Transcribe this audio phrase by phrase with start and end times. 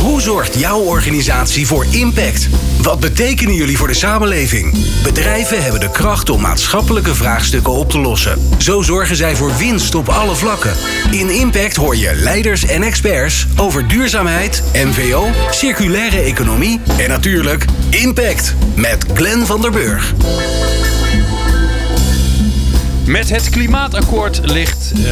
[0.00, 2.48] Hoe zorgt jouw organisatie voor impact?
[2.82, 4.74] Wat betekenen jullie voor de samenleving?
[5.02, 8.38] Bedrijven hebben de kracht om maatschappelijke vraagstukken op te lossen.
[8.58, 10.72] Zo zorgen zij voor winst op alle vlakken.
[11.10, 18.54] In Impact hoor je leiders en experts over duurzaamheid, MVO, circulaire economie en natuurlijk Impact
[18.74, 20.14] met Glenn van der Burg.
[23.06, 25.04] Met het klimaatakkoord ligt uh,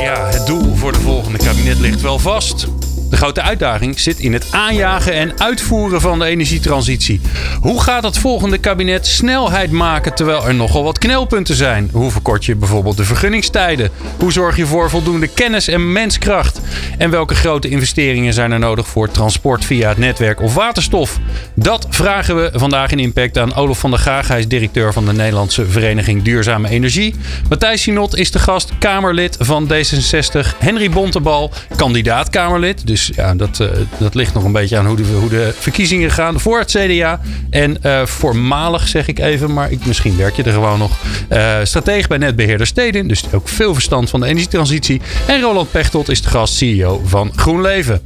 [0.00, 2.66] ja, het doel voor de volgende kabinet ligt wel vast.
[3.14, 7.20] De grote uitdaging zit in het aanjagen en uitvoeren van de energietransitie.
[7.60, 11.90] Hoe gaat het volgende kabinet snelheid maken terwijl er nogal wat knelpunten zijn?
[11.92, 13.90] Hoe verkort je bijvoorbeeld de vergunningstijden?
[14.18, 16.60] Hoe zorg je voor voldoende kennis en menskracht?
[16.98, 21.18] En welke grote investeringen zijn er nodig voor transport via het netwerk of waterstof?
[21.54, 24.28] Dat vragen we vandaag in Impact aan Olof van der Graag.
[24.28, 27.14] Hij is directeur van de Nederlandse Vereniging Duurzame Energie.
[27.48, 30.58] Matthijs Sinot is de gast, Kamerlid van D66.
[30.58, 32.86] Henry Bontebal, kandidaat Kamerlid.
[32.86, 33.68] Dus ja, dat, uh,
[33.98, 37.20] dat ligt nog een beetje aan hoe de, hoe de verkiezingen gaan voor het CDA.
[37.50, 40.98] En uh, voormalig zeg ik even, maar ik, misschien werk je er gewoon nog.
[41.32, 45.00] Uh, stratege bij netbeheerder Stedin, dus ook veel verstand van de energietransitie.
[45.26, 48.00] En Roland Pechtold is de gast, CEO van GroenLeven.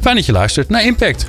[0.00, 1.26] Fijn dat je luistert naar Impact.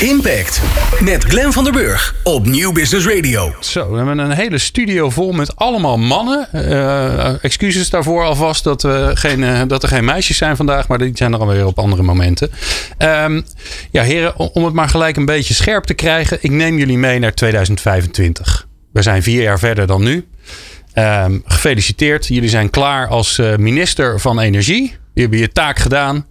[0.00, 0.60] Impact
[1.00, 3.54] met Glenn van der Burg op Nieuw Business Radio.
[3.60, 6.48] Zo, we hebben een hele studio vol met allemaal mannen.
[6.54, 10.98] Uh, excuses daarvoor alvast dat, we geen, uh, dat er geen meisjes zijn vandaag, maar
[10.98, 12.50] die zijn er alweer op andere momenten.
[12.98, 13.44] Um,
[13.90, 17.18] ja, heren, om het maar gelijk een beetje scherp te krijgen, ik neem jullie mee
[17.18, 18.66] naar 2025.
[18.92, 20.26] We zijn vier jaar verder dan nu.
[20.94, 24.82] Um, gefeliciteerd, jullie zijn klaar als uh, minister van Energie.
[24.82, 26.26] Jullie hebben je taak gedaan.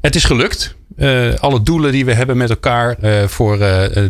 [0.00, 0.76] Het is gelukt.
[0.96, 3.60] Uh, alle doelen die we hebben met elkaar uh, voor uh,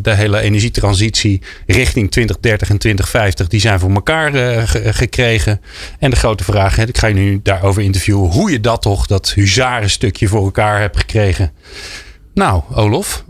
[0.03, 4.33] de hele energietransitie richting 2030 en 2050, die zijn voor elkaar
[4.69, 5.61] gekregen.
[5.99, 9.33] En de grote vraag, ik ga je nu daarover interviewen, hoe je dat toch, dat
[9.33, 11.53] huzarenstukje voor elkaar hebt gekregen.
[12.35, 13.25] Nou, Olof,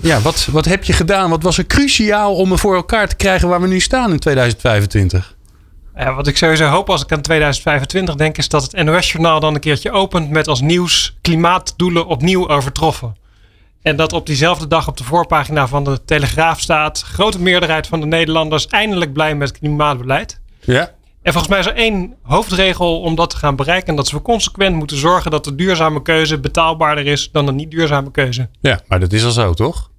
[0.00, 1.30] ja, wat, wat heb je gedaan?
[1.30, 4.18] Wat was er cruciaal om er voor elkaar te krijgen waar we nu staan in
[4.18, 5.35] 2025?
[5.98, 9.54] Ja, wat ik sowieso hoop als ik aan 2025 denk, is dat het NOS-journaal dan
[9.54, 13.16] een keertje opent met als nieuws klimaatdoelen opnieuw overtroffen.
[13.82, 18.00] En dat op diezelfde dag op de voorpagina van de Telegraaf staat: grote meerderheid van
[18.00, 20.40] de Nederlanders eindelijk blij met het klimaatbeleid.
[20.60, 20.94] Ja.
[21.22, 23.88] En volgens mij is er één hoofdregel om dat te gaan bereiken.
[23.88, 27.70] En dat we consequent moeten zorgen dat de duurzame keuze betaalbaarder is dan de niet
[27.70, 28.48] duurzame keuze.
[28.60, 29.90] Ja, maar dat is al zo, toch?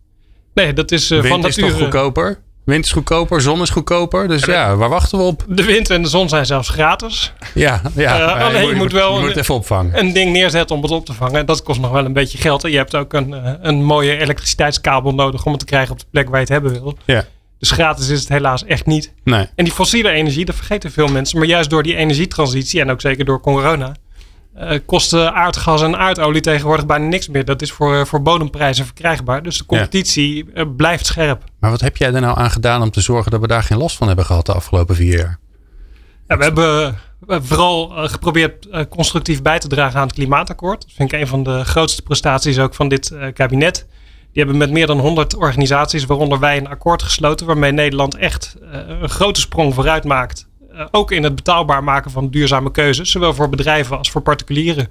[0.53, 2.46] Nee, dat is uh, van is toch goedkoper?
[2.67, 4.28] Wind is goedkoper, zon is goedkoper.
[4.28, 5.45] Dus ja, ja, waar wachten we op?
[5.47, 7.33] De wind en de zon zijn zelfs gratis.
[7.53, 8.19] Ja, ja.
[8.19, 10.00] Uh, alleen je, je, moet wel je moet het even opvangen.
[10.00, 11.45] een ding neerzetten om het op te vangen.
[11.45, 12.63] Dat kost nog wel een beetje geld.
[12.63, 13.35] En je hebt ook een,
[13.67, 16.72] een mooie elektriciteitskabel nodig om het te krijgen op de plek waar je het hebben
[16.72, 16.97] wil.
[17.05, 17.25] Ja.
[17.59, 19.13] Dus gratis is het helaas echt niet.
[19.23, 19.47] Nee.
[19.55, 21.38] En die fossiele energie, dat vergeten veel mensen.
[21.39, 23.95] Maar juist door die energietransitie en ook zeker door corona...
[24.59, 27.45] Uh, kosten aardgas en aardolie tegenwoordig bijna niks meer.
[27.45, 29.44] Dat is voor, voor bodemprijzen verkrijgbaar.
[29.44, 30.62] Dus de competitie ja.
[30.62, 31.44] uh, blijft scherp.
[31.59, 33.78] Maar wat heb jij er nou aan gedaan om te zorgen dat we daar geen
[33.78, 35.40] last van hebben gehad de afgelopen vier jaar?
[36.28, 36.97] Ja, we hebben
[37.28, 40.81] vooral geprobeerd constructief bij te dragen aan het klimaatakkoord.
[40.81, 43.85] Dat vind ik een van de grootste prestaties ook van dit kabinet.
[44.31, 47.46] Die hebben met meer dan 100 organisaties, waaronder wij, een akkoord gesloten.
[47.46, 50.47] waarmee Nederland echt een grote sprong vooruit maakt
[50.92, 54.88] ook in het betaalbaar maken van duurzame keuzes, zowel voor bedrijven als voor particulieren.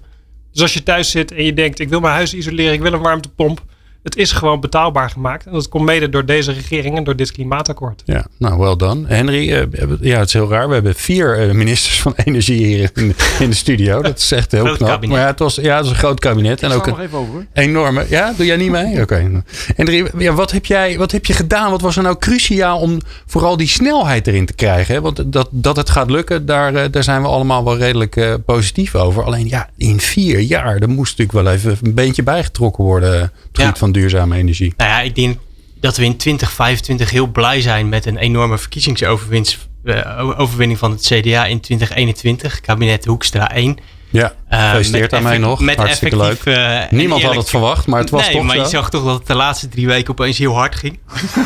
[0.53, 2.93] Dus als je thuis zit en je denkt: ik wil mijn huis isoleren, ik wil
[2.93, 3.63] een warmtepomp.
[4.07, 5.47] Het is gewoon betaalbaar gemaakt.
[5.47, 8.03] En dat komt mede door deze regering en door dit klimaatakkoord.
[8.05, 9.05] Ja, nou, wel dan.
[9.07, 9.63] Henry, uh,
[10.01, 10.69] ja, het is heel raar.
[10.69, 14.03] We hebben vier uh, ministers van Energie hier in, in, de studio.
[14.03, 14.89] Dat is echt heel groot knap.
[14.89, 15.11] Kabinet.
[15.11, 16.63] Maar ja, het was, ja, het was een groot kabinet.
[16.63, 17.33] En ook een even over.
[17.33, 17.45] hoor.
[17.53, 18.07] enorme...
[18.09, 18.93] Ja, doe jij niet mee?
[18.93, 19.01] Oké.
[19.03, 19.43] Okay.
[19.77, 21.71] Henry, ja, wat, heb jij, wat heb je gedaan?
[21.71, 24.95] Wat was er nou cruciaal om vooral die snelheid erin te krijgen?
[24.95, 25.01] Hè?
[25.01, 28.35] Want dat, dat het gaat lukken, daar, uh, daar zijn we allemaal wel redelijk uh,
[28.45, 29.25] positief over.
[29.25, 33.21] Alleen ja, in vier jaar, er moest natuurlijk wel even een beentje bijgetrokken worden.
[33.21, 33.75] Het Ja.
[33.77, 34.75] van duurzame energie.
[34.77, 35.39] Nou ja, ik denk
[35.81, 41.61] dat we in 2025 heel blij zijn met een enorme verkiezingsoverwinning van het CDA in
[41.61, 42.61] 2021.
[42.61, 43.77] Kabinet Hoekstra 1.
[44.11, 45.61] Ja, Uh, gefeliciteerd met aan mij nog.
[45.61, 46.45] Met Hartstikke leuk.
[46.45, 48.63] uh, en Niemand had het verwacht, maar het was nee, toch maar zo.
[48.63, 50.99] je zag toch dat het de laatste drie weken opeens heel hard ging.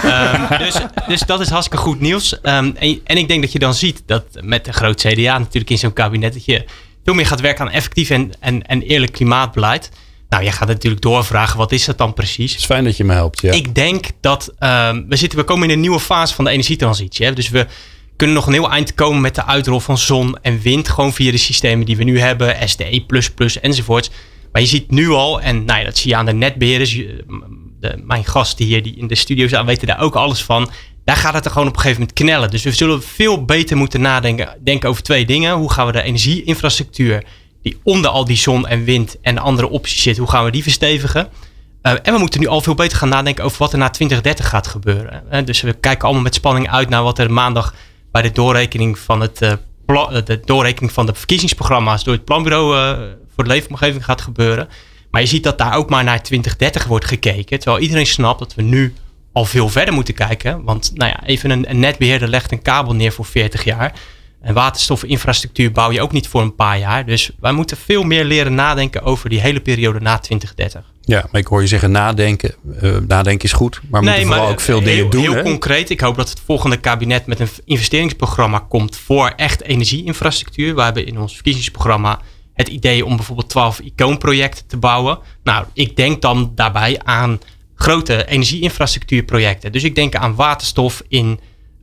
[0.05, 0.75] um, dus,
[1.07, 2.33] dus dat is hartstikke goed nieuws.
[2.33, 5.71] Um, en, en ik denk dat je dan ziet dat met een groot CDA natuurlijk
[5.71, 6.33] in zo'n kabinet...
[6.33, 6.65] dat je
[7.05, 9.91] veel meer gaat werken aan effectief en, en, en eerlijk klimaatbeleid.
[10.31, 12.51] Nou, jij gaat natuurlijk doorvragen, wat is dat dan precies?
[12.51, 13.41] Het is fijn dat je me helpt.
[13.41, 13.53] Ja.
[13.53, 17.27] Ik denk dat um, we, zitten, we komen in een nieuwe fase van de energietransitie.
[17.27, 17.33] Hè?
[17.33, 17.67] Dus we
[18.17, 20.89] kunnen nog een heel eind komen met de uitrol van zon en wind.
[20.89, 23.05] Gewoon via de systemen die we nu hebben, SDE,
[23.61, 24.11] enzovoorts.
[24.53, 26.95] Maar je ziet nu al, en nou ja, dat zie je aan de netbeheerders.
[27.81, 30.71] De, mijn gasten hier die in de studio staan weten daar ook alles van.
[31.05, 32.51] Daar gaat het er gewoon op een gegeven moment knellen.
[32.51, 35.55] Dus we zullen veel beter moeten nadenken denken over twee dingen.
[35.55, 37.25] Hoe gaan we de energieinfrastructuur
[37.63, 40.63] die onder al die zon en wind en andere opties zit, hoe gaan we die
[40.63, 41.29] verstevigen?
[41.83, 44.49] Uh, en we moeten nu al veel beter gaan nadenken over wat er na 2030
[44.49, 45.23] gaat gebeuren.
[45.33, 47.75] Uh, dus we kijken allemaal met spanning uit naar wat er maandag
[48.13, 49.53] bij de doorrekening van, het, uh,
[50.25, 52.97] de, doorrekening van de verkiezingsprogramma's door het Planbureau
[53.35, 54.69] voor de Leefomgeving gaat gebeuren.
[55.11, 57.59] Maar je ziet dat daar ook maar naar 2030 wordt gekeken.
[57.59, 58.95] Terwijl iedereen snapt dat we nu
[59.33, 60.65] al veel verder moeten kijken.
[60.65, 63.93] Want nou ja, even een netbeheerder legt een kabel neer voor 40 jaar.
[64.41, 67.07] En waterstofinfrastructuur bouw je ook niet voor een paar jaar.
[67.07, 70.93] Dus wij moeten veel meer leren nadenken over die hele periode na 2030.
[71.01, 72.55] Ja, maar ik hoor je zeggen nadenken.
[72.83, 75.33] Uh, nadenken is goed, maar we nee, moeten vooral ook veel dingen doen.
[75.33, 80.75] Heel concreet, ik hoop dat het volgende kabinet met een investeringsprogramma komt voor echt energieinfrastructuur.
[80.75, 82.21] We hebben in ons verkiezingsprogramma
[82.55, 85.19] het idee om bijvoorbeeld 12 icoonprojecten te bouwen.
[85.43, 87.39] Nou, ik denk dan daarbij aan
[87.75, 89.73] grote energieinfrastructuurprojecten.
[89.73, 91.41] Dus ik denk aan waterstof in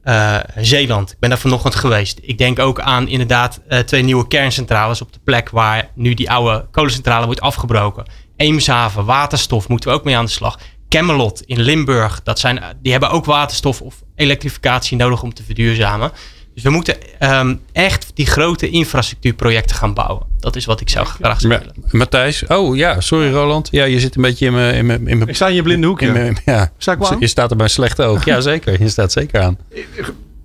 [0.08, 1.12] uh, Zeeland.
[1.12, 2.20] Ik ben daar vanochtend geweest.
[2.22, 6.32] Ik denk ook aan inderdaad uh, twee nieuwe kerncentrales op de plek waar nu die
[6.32, 8.06] oude kolencentrale wordt afgebroken.
[8.36, 10.60] Eemshaven, waterstof, moeten we ook mee aan de slag.
[10.90, 16.12] Camelot in Limburg, dat zijn, die hebben ook waterstof of elektrificatie nodig om te verduurzamen.
[16.58, 20.26] Dus we moeten um, echt die grote infrastructuurprojecten gaan bouwen.
[20.40, 21.74] Dat is wat ik zou graag willen.
[21.92, 23.68] Matthijs, oh ja, sorry Roland.
[23.72, 24.76] Ja, je zit een beetje in mijn...
[24.76, 26.08] In mijn, in mijn ik sta in je blinde hoekje.
[26.08, 28.26] In ja, sta ik Je staat er bij slechte oog.
[28.26, 28.82] Ja, zeker.
[28.82, 29.58] Je staat zeker aan.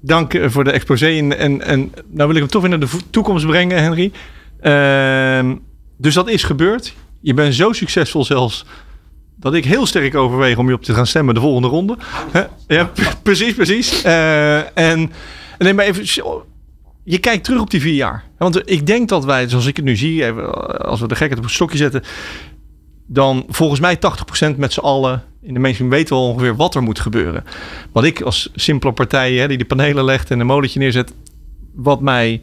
[0.01, 1.07] Dank eh, voor de exposé.
[1.07, 4.13] En, en, en nou wil ik hem toch weer naar de toekomst brengen, Henry.
[4.63, 5.55] Uh,
[5.97, 6.95] dus dat is gebeurd.
[7.21, 8.65] Je bent zo succesvol zelfs
[9.37, 11.97] dat ik heel sterk overweeg om je op te gaan stemmen de volgende ronde.
[12.69, 12.91] Ja,
[13.23, 14.05] precies, precies.
[14.05, 15.13] Uh, en
[15.59, 16.25] neem maar even.
[17.05, 18.25] Je kijkt terug op die vier jaar.
[18.39, 21.39] Want ik denk dat wij, zoals ik het nu zie, even, als we de gekheid
[21.39, 22.03] op een stokje zetten,
[23.07, 26.83] dan volgens mij 80% met z'n allen in de mainstream weten we ongeveer wat er
[26.83, 27.45] moet gebeuren.
[27.93, 31.13] Wat ik als simpele partij hè, die de panelen legt en een molentje neerzet,
[31.75, 32.41] wat mij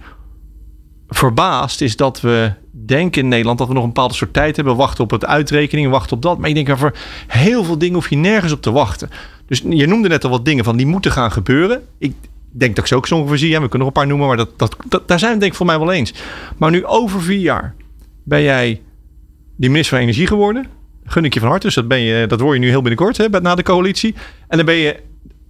[1.08, 4.76] verbaast is dat we denken in Nederland dat we nog een bepaalde soort tijd hebben.
[4.76, 6.38] Wachten op het uitrekening, wachten op dat.
[6.38, 6.94] Maar ik denk over
[7.28, 9.10] heel veel dingen hoef je nergens op te wachten.
[9.46, 11.82] Dus je noemde net al wat dingen van die moeten gaan gebeuren.
[11.98, 12.14] Ik,
[12.52, 13.52] denk dat ik ze ook zo ongeveer zie.
[13.52, 15.66] We kunnen nog een paar noemen, maar dat, dat, daar zijn we denk ik voor
[15.66, 16.14] mij wel eens.
[16.58, 17.76] Maar nu over vier jaar
[18.24, 18.82] ben jij
[19.58, 20.66] die minister van Energie geworden.
[21.06, 21.66] Gun ik je van harte.
[21.66, 24.16] Dus dat, ben je, dat word je nu heel binnenkort hè, na de coalitie.
[24.48, 24.96] En dan ben je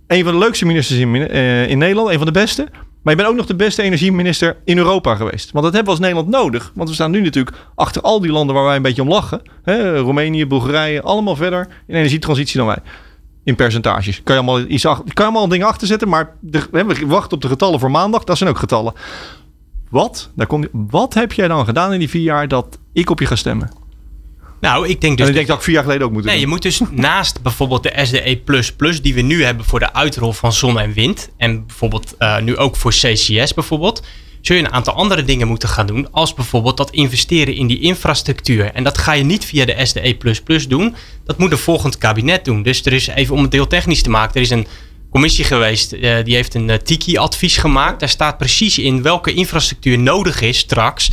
[0.08, 2.10] een van de leukste ministers in, uh, in Nederland.
[2.10, 2.68] Een van de beste.
[3.02, 5.52] Maar je bent ook nog de beste energieminister in Europa geweest.
[5.52, 6.72] Want dat hebben we als Nederland nodig.
[6.76, 9.42] Want we staan nu natuurlijk achter al die landen waar wij een beetje om lachen.
[9.64, 9.98] Hè?
[9.98, 12.78] Roemenië, Bulgarije, allemaal verder in energietransitie dan wij
[13.50, 14.24] in percentages.
[14.24, 17.42] Kan je allemaal, iets kan je allemaal dingen achter zetten, maar de, we wachten op
[17.42, 18.24] de getallen voor maandag.
[18.24, 18.94] Dat zijn ook getallen.
[19.90, 20.30] Wat?
[20.36, 23.26] Daar komt, wat heb jij dan gedaan in die vier jaar dat ik op je
[23.26, 23.72] ga stemmen?
[24.62, 25.26] Nou, ik denk dus.
[25.26, 26.42] En ik denk dat ik vier jaar geleden ook moet nee, doen.
[26.42, 30.54] je moet dus naast bijvoorbeeld de SDE die we nu hebben voor de uitrol van
[30.54, 31.30] zon en wind.
[31.38, 34.04] En bijvoorbeeld uh, nu ook voor CCS bijvoorbeeld
[34.42, 36.12] zul je een aantal andere dingen moeten gaan doen.
[36.12, 38.72] Als bijvoorbeeld dat investeren in die infrastructuur.
[38.74, 40.96] En dat ga je niet via de SDE doen.
[41.26, 42.64] Dat moet een volgend kabinet doen.
[42.64, 44.36] Dus er is even om het deel technisch te maken.
[44.36, 44.68] Er is een
[45.12, 45.94] commissie geweest.
[45.94, 48.00] Uh, die heeft een uh, TIKI-advies gemaakt.
[48.00, 51.12] Daar staat precies in welke infrastructuur nodig is straks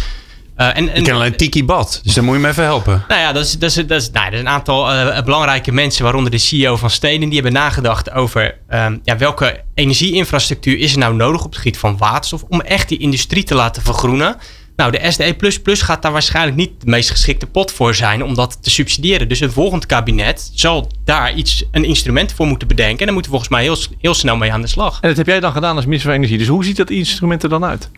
[0.57, 3.05] uh, en, en, ik ken alleen Tiki Bad, dus dan moet je me even helpen.
[3.09, 5.73] Nou ja, dat is, dat is, dat is, nou, dat is een aantal uh, belangrijke
[5.73, 10.93] mensen, waaronder de CEO van Stenen, die hebben nagedacht over um, ja, welke energieinfrastructuur is
[10.93, 14.37] er nou nodig op het gebied van waterstof om echt die industrie te laten vergroenen.
[14.77, 18.63] Nou, de SDE gaat daar waarschijnlijk niet de meest geschikte pot voor zijn om dat
[18.63, 19.29] te subsidiëren.
[19.29, 22.99] Dus een volgend kabinet zal daar iets, een instrument voor moeten bedenken.
[22.99, 24.99] En daar moeten we volgens mij heel, heel snel mee aan de slag.
[25.01, 26.39] En dat heb jij dan gedaan als minister van Energie.
[26.39, 27.91] Dus hoe ziet dat instrument er dan uit?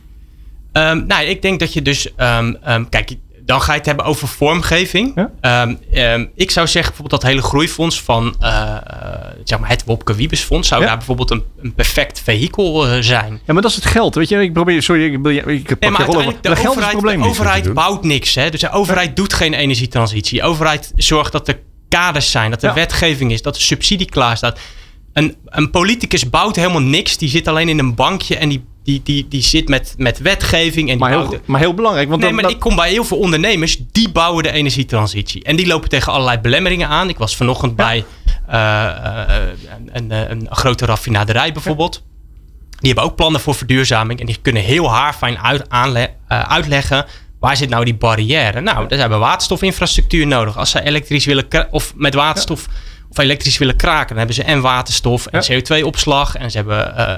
[0.79, 2.09] Um, nou, ik denk dat je dus.
[2.17, 3.17] Um, um, kijk,
[3.49, 5.29] dan ga je het hebben over vormgeving.
[6.35, 8.77] ik zou zeggen, bijvoorbeeld dat hele groeifonds van uh,
[9.45, 13.41] zeg maar het Wopke Wiebesfonds zou daar bijvoorbeeld een, een perfect vehikel uh, zijn.
[13.45, 14.15] Ja, maar dat is het geld.
[14.15, 14.83] Weet je, ik probeer.
[14.83, 18.35] Sorry, ik, ik, ik nee, maar uiteindelijk, de, overheid, is probleem de overheid bouwt niks.
[18.35, 18.51] Hè?
[18.51, 20.39] Dus de overheid doet geen energietransitie.
[20.41, 21.59] De overheid zorgt dat er
[21.89, 24.59] kaders zijn, dat er wetgeving is, dat er subsidie klaar staat.
[25.13, 27.17] Een, een politicus bouwt helemaal niks.
[27.17, 30.91] Die zit alleen in een bankje en die die, die, die zit met, met wetgeving.
[30.91, 32.09] En maar, heel, maar heel belangrijk.
[32.09, 35.45] Want nee, maar ik kom bij heel veel ondernemers, die bouwen de energietransitie.
[35.45, 37.09] En die lopen tegen allerlei belemmeringen aan.
[37.09, 38.05] Ik was vanochtend bij
[38.51, 38.91] uh,
[39.93, 42.03] een, een, een, grote raffinaderij bijvoorbeeld.
[42.79, 44.21] Die hebben ook plannen voor verduurzaming.
[44.21, 47.07] En die kunnen heel haarfijn uit, aanle, uh, uitleggen
[47.39, 48.61] waar zit nou die barrière?
[48.61, 50.57] Nou, daar hebben waterstofinfrastructuur nodig.
[50.57, 52.67] Als ze elektrisch willen of met waterstof
[53.11, 57.13] of elektrisch willen kraken, dan hebben ze en waterstof en CO2-opslag en ze hebben eh,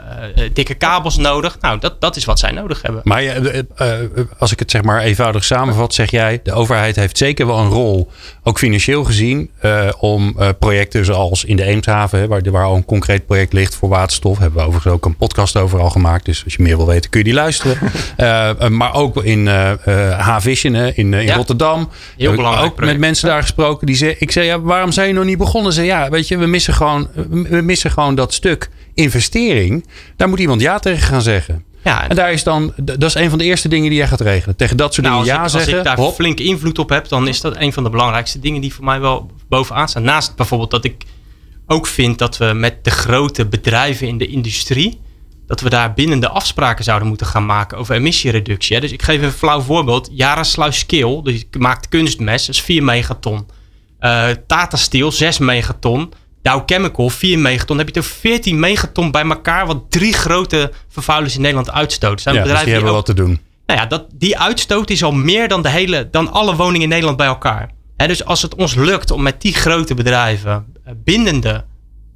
[0.44, 1.58] eh, dikke kabels nodig.
[1.60, 3.00] Nou, dat, dat is wat zij nodig hebben.
[3.04, 3.96] Maar eh, eh,
[4.38, 7.68] als ik het zeg maar eenvoudig samenvat, zeg jij, de overheid heeft zeker wel een
[7.68, 8.10] rol,
[8.42, 12.84] ook financieel gezien, eh, om eh, projecten zoals in de Eemshaven, waar, waar al een
[12.84, 16.24] concreet project ligt voor waterstof, hebben we overigens ook een podcast over al gemaakt.
[16.24, 17.78] Dus als je meer wil weten, kun je die luisteren.
[18.16, 21.34] Eh, eh, maar ook in eh eh, Havision, hè, in, eh, in Ja.
[21.36, 21.88] Rotterdam.
[22.16, 23.86] Heel belangrijk Ook met mensen daar gesproken.
[23.86, 25.72] Die zei, ik zei, ja, waarom zijn je nog niet begonnen?
[25.80, 29.86] Ze ja, weet je, we missen gewoon, we missen gewoon dat stuk investering.
[30.16, 31.64] Daar moet iemand ja tegen gaan zeggen.
[31.84, 34.20] Ja, En daar is dan, dat is een van de eerste dingen die jij gaat
[34.20, 34.56] regelen.
[34.56, 35.78] Tegen dat soort Nou, als, ik, ja als zeggen.
[35.78, 36.14] ik daar hop.
[36.14, 39.00] flink invloed op heb, dan is dat een van de belangrijkste dingen die voor mij
[39.00, 40.02] wel bovenaan staan.
[40.02, 41.04] Naast bijvoorbeeld dat ik
[41.66, 45.00] ook vind dat we met de grote bedrijven in de industrie,
[45.46, 48.80] dat we daar bindende afspraken zouden moeten gaan maken over emissiereductie.
[48.80, 50.08] Dus ik geef een flauw voorbeeld.
[50.12, 53.46] Yara Sluis Keel, die maakt kunstmest, dat is 4 megaton.
[54.00, 56.12] Eh, Tata Steel, 6 megaton.
[56.42, 57.76] Dow Chemical, 4 megaton.
[57.76, 62.20] Dan heb je toch 14 megaton bij elkaar, wat drie grote vervuilers in Nederland uitstoten.
[62.20, 63.40] Zijn Ja, dus bedrijven die hebben ook- wat te doen.
[63.66, 66.88] nou ja, dat, die uitstoot is al meer dan, de hele, dan alle woningen in
[66.88, 67.70] Nederland bij elkaar.
[67.96, 71.64] Dus als het ons lukt om met die grote bedrijven eh, bindende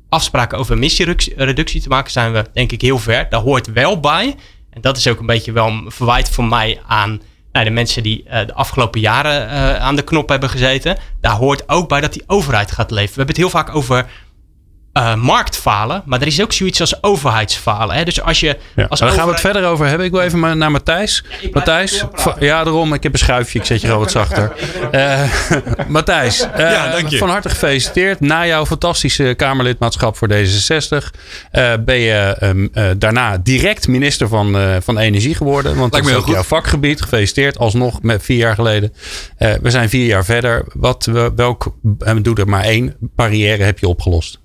[0.09, 3.27] afspraken over emissiereductie te maken, zijn we denk ik heel ver.
[3.31, 4.35] Daar hoort wel bij.
[4.71, 7.21] En dat is ook een beetje wel een verwijt van mij aan
[7.55, 10.97] nou, de mensen die eh, de afgelopen jaren eh, aan de knop hebben gezeten.
[11.21, 13.09] Daar hoort ook bij dat die overheid gaat leven.
[13.09, 14.07] We hebben het heel vaak over
[14.95, 17.97] eh, marktfalen, maar er is ook zoiets als overheidsfalen.
[17.97, 18.05] Hè?
[18.05, 18.85] Dus als je Ja.
[18.89, 20.07] als Daar gaan we het verder over hebben.
[20.07, 21.23] Ik wil even maar naar Matthijs.
[21.23, 22.05] blijf Matthijs,
[22.39, 22.95] ja, daarom.
[22.95, 23.59] Ik heb een schuifje.
[23.59, 24.53] Ik zet je gewoon wat zachter.
[24.91, 25.23] Eh,
[25.89, 28.21] Matthijs, eh, Ja, van harte gefeliciteerd.
[28.21, 31.11] Na jouw fantastische Kamerlidmaatschap voor D66
[31.51, 35.77] eh, ben je ehm, eh, daarna direct minister van, eh, van Energie geworden.
[35.77, 36.49] Want dat Lijkt me is heel ook goed.
[36.49, 37.03] jouw vakgebied.
[37.03, 38.93] Gefeliciteerd, alsnog met vier jaar geleden.
[39.37, 40.65] Eh, we zijn vier jaar verder.
[40.75, 44.43] Wat, we- welk, en doe er maar één, barrière heb je opgelost?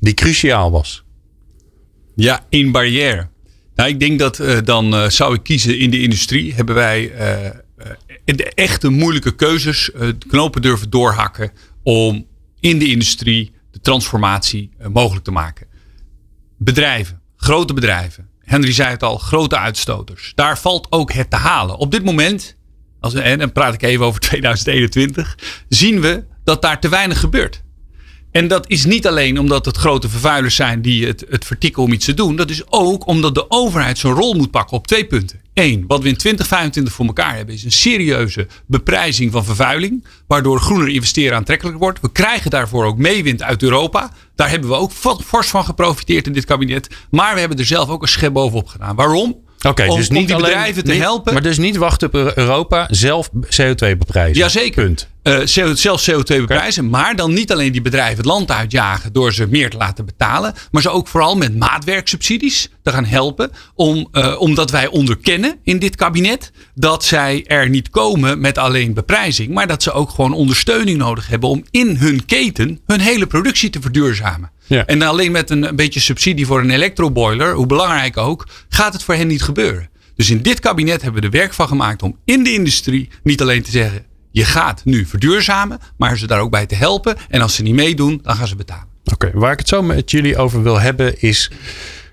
[0.00, 1.04] Die cruciaal was.
[2.14, 3.28] Ja, één barrière.
[3.74, 6.54] Nou, ik denk dat eh, dan eh, zou ik kiezen in de industrie.
[6.54, 7.50] Hebben wij eh,
[8.24, 9.90] de echte moeilijke keuzes,
[10.28, 11.50] knopen durven doorhakken
[11.82, 12.26] om
[12.60, 15.66] in de industrie de transformatie mogelijk te maken.
[16.58, 18.28] Bedrijven, grote bedrijven.
[18.40, 20.32] Henry zei het al, grote uitstoters.
[20.34, 21.76] Daar valt ook het te halen.
[21.76, 22.56] Op dit moment,
[23.00, 25.38] als, en dan praat ik even over 2021,
[25.68, 27.62] zien we dat daar te weinig gebeurt.
[28.30, 31.92] En dat is niet alleen omdat het grote vervuilers zijn die het, het vertikken om
[31.92, 32.36] iets te doen.
[32.36, 35.40] Dat is ook omdat de overheid zijn rol moet pakken op twee punten.
[35.54, 40.04] Eén, wat we in 2025 voor elkaar hebben is een serieuze beprijzing van vervuiling.
[40.26, 42.00] Waardoor groener investeren aantrekkelijker wordt.
[42.00, 44.12] We krijgen daarvoor ook meewind uit Europa.
[44.34, 44.92] Daar hebben we ook
[45.24, 46.88] fors van geprofiteerd in dit kabinet.
[47.10, 48.96] Maar we hebben er zelf ook een schep bovenop gedaan.
[48.96, 49.48] Waarom?
[49.68, 51.32] Oké, om, dus niet die alleen- bedrijven te helpen.
[51.32, 54.36] Maar dus niet wachten op Euro- Europa zelf CO2 beprijzen.
[54.42, 54.84] Jazeker.
[54.84, 55.08] Punt.
[55.22, 56.90] Eh, CO zelfs CO2 beprijzen.
[56.90, 60.54] Maar dan niet alleen die bedrijven het land uitjagen door ze meer te laten betalen.
[60.70, 63.50] Maar ze ook vooral met maatwerksubsidies te gaan helpen.
[63.74, 68.94] Om, eh, omdat wij onderkennen in dit kabinet dat zij er niet komen met alleen
[68.94, 69.50] beprijzing.
[69.54, 73.70] Maar dat ze ook gewoon ondersteuning nodig hebben om in hun keten hun hele productie
[73.70, 74.50] te verduurzamen.
[74.70, 74.86] Ja.
[74.86, 79.02] En alleen met een, een beetje subsidie voor een elektroboiler, hoe belangrijk ook, gaat het
[79.02, 79.88] voor hen niet gebeuren.
[80.16, 83.40] Dus in dit kabinet hebben we er werk van gemaakt om in de industrie niet
[83.42, 87.16] alleen te zeggen: je gaat nu verduurzamen, maar ze daar ook bij te helpen.
[87.28, 88.84] En als ze niet meedoen, dan gaan ze betalen.
[89.12, 91.50] Oké, waar ik het zo met jullie over wil hebben is.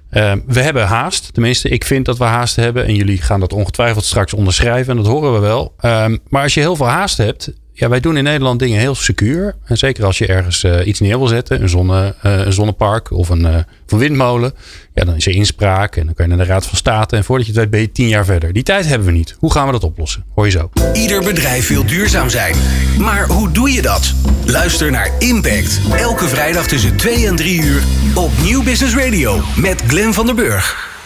[0.09, 1.33] eh, we hebben haast.
[1.33, 2.85] Tenminste, ik vind dat we haast hebben.
[2.85, 4.97] En jullie gaan dat ongetwijfeld straks onderschrijven.
[4.97, 5.73] En dat horen we wel.
[5.79, 7.51] Ehm, maar als je heel veel haast hebt.
[7.79, 9.55] Ja, wij doen in Nederland dingen heel secuur.
[9.65, 11.61] En zeker als je ergens eh, iets neer wil zetten.
[11.61, 14.53] Een, zonne, eh, een zonnepark of een, eh, of een windmolen.
[14.93, 15.95] Ja, dan is er inspraak.
[15.95, 17.15] En dan kan je naar de Raad van State.
[17.15, 18.53] En voordat je het weet ben je tien jaar verder.
[18.53, 19.35] Die tijd hebben we niet.
[19.39, 20.23] Hoe gaan we dat oplossen?
[20.35, 20.69] Hoor je zo.
[20.93, 22.55] Ieder bedrijf wil duurzaam zijn.
[22.99, 24.13] Maar hoe doe je dat?
[24.45, 25.79] Luister naar Impact.
[25.97, 27.83] Elke vrijdag tussen 2 en 3 uur
[28.15, 30.96] op Nieuw Business Radio met Glenn van der Burg.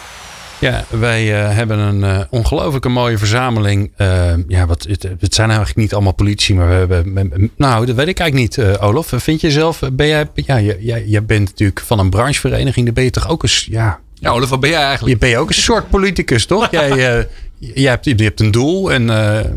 [0.62, 3.90] Ja, wij eh, hebben een eh ongelooflijke mooie verzameling.
[3.96, 7.50] Eh, ja, wat, het, het zijn eigenlijk niet allemaal politici, maar we hebben.
[7.56, 9.12] Nou, dat weet ik eigenlijk niet, Olaf.
[9.16, 13.04] Vind je zelf, ben jij, ja, jij, jij, bent natuurlijk van een branchevereniging, dan ben
[13.04, 15.12] je toch ook eens, ja, Ja, Olaf, wat ben jij eigenlijk?
[15.14, 16.70] je ben je ook een soort politicus, toch?
[16.80, 17.26] jij,
[17.58, 19.10] jij hebt, je hebt een doel en,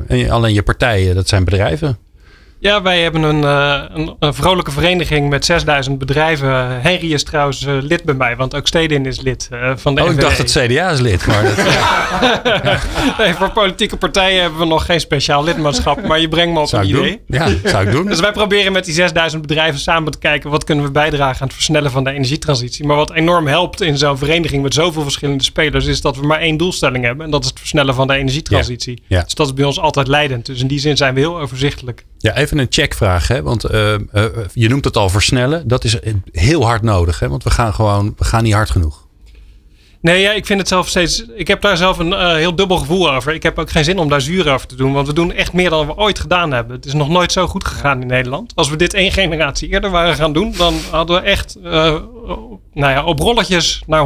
[0.07, 1.97] en alleen je partijen, dat zijn bedrijven.
[2.65, 6.81] Ja, wij hebben een, eh, een, een vrolijke vereniging met 6000 bedrijven.
[6.81, 10.01] Henry is trouwens eh, lid bij mij, want ook Stedin is lid eh, van de
[10.01, 10.22] Oh, ik NVD.
[10.22, 11.57] dacht dat CDA is lid, maar dat,
[13.17, 16.67] Nee, voor politieke partijen hebben we nog geen speciaal lidmaatschap, maar je brengt me op
[16.67, 17.22] zou een idee.
[17.27, 17.38] doen.
[17.39, 18.05] Ja, zou ik doen.
[18.05, 21.48] Dus wij proberen met die 6000 bedrijven samen te kijken wat kunnen we bijdragen aan
[21.48, 22.86] het versnellen van de energietransitie.
[22.86, 26.39] Maar wat enorm helpt in zo'n vereniging met zoveel verschillende spelers is dat we maar
[26.39, 27.25] één doelstelling hebben.
[27.25, 29.03] En dat is het versnellen van de energietransitie.
[29.07, 29.24] Ja, ja.
[29.24, 30.45] Dus dat is bij ons altijd leidend.
[30.45, 32.05] Dus in die zin zijn we heel overzichtelijk.
[32.25, 33.27] Ja, even een checkvraag.
[33.27, 33.41] Hè?
[33.41, 35.67] Want uh, uh, je noemt het al versnellen.
[35.67, 35.98] Dat is
[36.32, 37.20] heel hard nodig.
[37.20, 37.29] Hè?
[37.29, 39.08] Want we gaan gewoon we gaan niet hard genoeg.
[40.01, 41.25] Nee, ja, ik vind het zelf steeds.
[41.36, 43.34] Ik heb daar zelf een uh, heel dubbel gevoel over.
[43.34, 44.94] Ik heb ook geen zin om daar zuur over te doen.
[44.94, 46.75] Want we doen echt meer dan we ooit gedaan hebben.
[46.75, 48.51] Het is nog nooit zo goed gegaan in Nederland.
[48.55, 51.72] Als we dit één generatie eerder waren gaan doen, dan hadden we echt uh,
[52.74, 54.05] nou ja, op rolletjes naar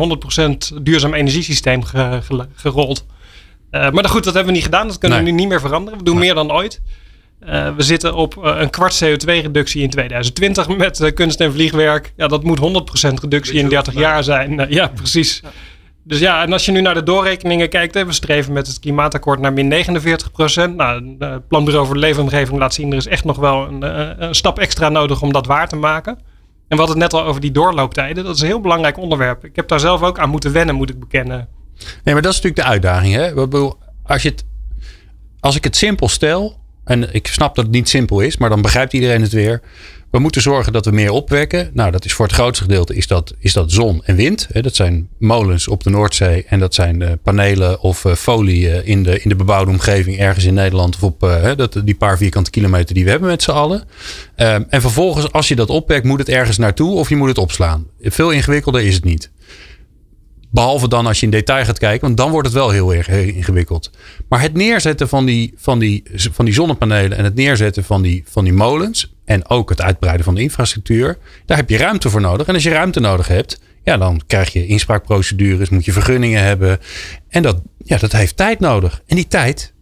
[0.71, 3.05] 100% duurzaam energiesysteem ge, ge, gerold.
[3.71, 4.87] Uh, maar goed, dat hebben we niet gedaan.
[4.87, 5.27] Dat kunnen nee.
[5.27, 5.99] we nu niet meer veranderen.
[5.99, 6.23] We doen nee.
[6.23, 6.81] meer dan ooit.
[7.47, 12.13] Uh, we zitten op uh, een kwart CO2-reductie in 2020 met uh, kunst en vliegwerk.
[12.15, 12.61] Ja, dat moet 100%
[13.21, 14.65] reductie in 30 jaar zijn.
[14.69, 15.39] ja, precies.
[15.43, 15.49] Ja.
[16.03, 18.79] Dus ja, en als je nu naar de doorrekeningen kijkt, hè, we streven met het
[18.79, 20.75] klimaatakkoord naar min 49 procent.
[20.75, 23.81] Nou, het Planbureau voor de Leefomgeving laat zien, er is echt nog wel een,
[24.23, 26.17] een, stap extra nodig om dat waar te maken.
[26.67, 28.23] En we hadden het net al over die doorlooptijden.
[28.23, 29.45] Dat is een heel belangrijk onderwerp.
[29.45, 31.47] Ik heb daar zelf ook aan moeten wennen, moet ik bekennen.
[32.03, 33.13] Nee, maar dat is natuurlijk de uitdaging.
[33.13, 33.33] Hè?
[34.03, 34.45] Als, je het,
[35.39, 36.58] als ik het simpel stel,
[36.89, 39.61] en ik snap dat het niet simpel is, maar dan begrijpt iedereen het weer.
[40.11, 41.69] We moeten zorgen dat we meer opwekken.
[41.73, 44.47] Nou, dat is voor het grootste gedeelte is dat, is dat zon en wind.
[44.51, 49.29] Dat zijn molens op de Noordzee en dat zijn panelen of folie in de, in
[49.29, 51.19] de bebouwde omgeving ergens in Nederland of op
[51.57, 53.83] dat, die paar vierkante kilometer die we hebben met z'n allen.
[54.35, 57.87] En vervolgens, als je dat opwekt, moet het ergens naartoe of je moet het opslaan.
[58.01, 59.31] Veel ingewikkelder is het niet.
[60.51, 63.07] Behalve dan als je in detail gaat kijken, want dan wordt het wel heel erg
[63.07, 63.91] ingewikkeld.
[64.29, 68.23] Maar het neerzetten van die, van die, van die zonnepanelen en het neerzetten van die,
[68.27, 69.13] van die molens.
[69.25, 71.17] En ook het uitbreiden van de infrastructuur.
[71.45, 72.47] Daar heb je ruimte voor nodig.
[72.47, 76.79] En als je ruimte nodig hebt, ja, dan krijg je inspraakprocedures, moet je vergunningen hebben.
[77.27, 79.01] En dat, ja, dat heeft tijd nodig.
[79.07, 79.73] En die tijd,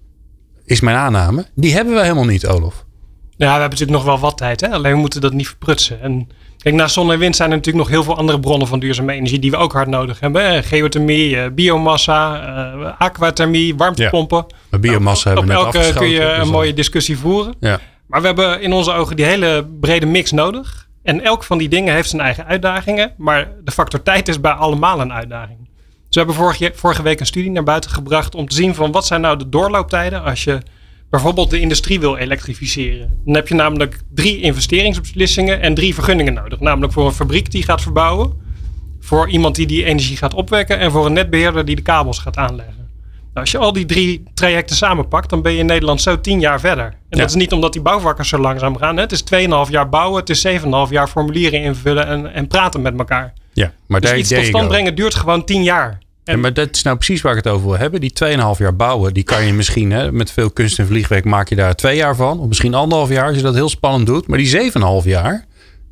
[0.65, 2.85] is mijn aanname, die hebben we helemaal niet, Olof.
[3.29, 4.61] Ja, we hebben natuurlijk nog wel wat tijd.
[4.61, 4.69] Hè?
[4.69, 6.01] Alleen we moeten dat niet verprutsen.
[6.01, 6.29] En
[6.67, 9.13] Kijk, naast zon en wind zijn er natuurlijk nog heel veel andere bronnen van duurzame
[9.13, 10.63] energie die we ook hard nodig hebben.
[10.63, 14.45] Geothermie, biomassa, uh, aquathermie, warmtepompen.
[14.47, 17.55] Ja, maar biomassa nou, hebben we net Op elke kun je een mooie discussie voeren.
[17.59, 17.79] Ja.
[18.07, 20.87] Maar we hebben in onze ogen die hele brede mix nodig.
[21.03, 23.13] En elk van die dingen heeft zijn eigen uitdagingen.
[23.17, 25.57] Maar de factor tijd is bij allemaal een uitdaging.
[25.57, 25.69] Dus
[26.09, 29.05] we hebben vorige, vorige week een studie naar buiten gebracht om te zien van wat
[29.05, 30.61] zijn nou de doorlooptijden als je
[31.09, 33.21] bijvoorbeeld de industrie wil elektrificeren.
[33.25, 36.59] Dan heb je namelijk drie investeringsbeslissingen en drie vergunningen nodig.
[36.59, 38.33] Namelijk voor een fabriek die gaat verbouwen,
[38.99, 42.37] voor iemand die die energie gaat opwekken en voor een netbeheerder die de kabels gaat
[42.37, 42.75] aanleggen.
[43.33, 46.39] Nou, als je al die drie trajecten samenpakt, dan ben je in Nederland zo tien
[46.39, 46.85] jaar verder.
[46.85, 47.17] En Ja.
[47.17, 48.95] dat is niet omdat die bouwvakkers zo langzaam gaan.
[48.95, 49.01] Hè.
[49.01, 52.97] Het is 2,5 jaar bouwen, het is 7,5 jaar formulieren invullen en, en praten met
[52.97, 53.33] elkaar.
[53.53, 55.97] Ja, maar Dus daar iets tot stand brengen duurt gewoon 10 jaar.
[56.35, 57.99] Ja, maar dat is nou precies waar ik het over wil hebben.
[58.01, 61.49] Die 2,5 jaar bouwen, die kan je misschien hè, met veel kunst en vliegwerk maak
[61.49, 62.39] je daar twee jaar van.
[62.39, 64.27] Of misschien anderhalf jaar als je dat heel spannend doet.
[64.27, 65.45] Maar die 7,5 jaar,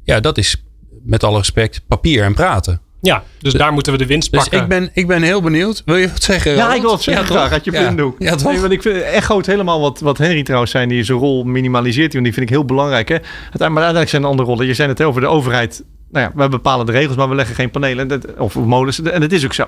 [0.04, 0.64] ja, dat is
[1.04, 2.80] met alle respect papier en praten.
[3.02, 4.62] Ja, dus daar moeten we de winst Dus pakken.
[4.62, 5.82] ik ben, ik ben heel benieuwd.
[5.86, 6.52] Wil je wat zeggen?
[6.52, 6.76] Ja, Ronald?
[6.76, 7.82] ik wil het zeggen Ja, graag uit je Ja.
[7.82, 8.16] blinddoek.
[8.20, 8.52] Ja, toch?
[8.52, 10.88] Nee, want ik vind echoot helemaal wat, wat Henry trouwens zei.
[10.88, 12.12] Die zijn rol minimaliseert.
[12.14, 13.08] Want die vind ik heel belangrijk.
[13.08, 13.14] Hè?
[13.16, 14.66] Uiteindelijk- Maar uiteindelijk zijn er andere rollen.
[14.66, 15.84] Je zei het over de overheid.
[16.12, 19.02] Nou ja, wij bepalen de regels, maar we leggen geen panelen en dat- of molens.
[19.02, 19.68] En dat is ook zo.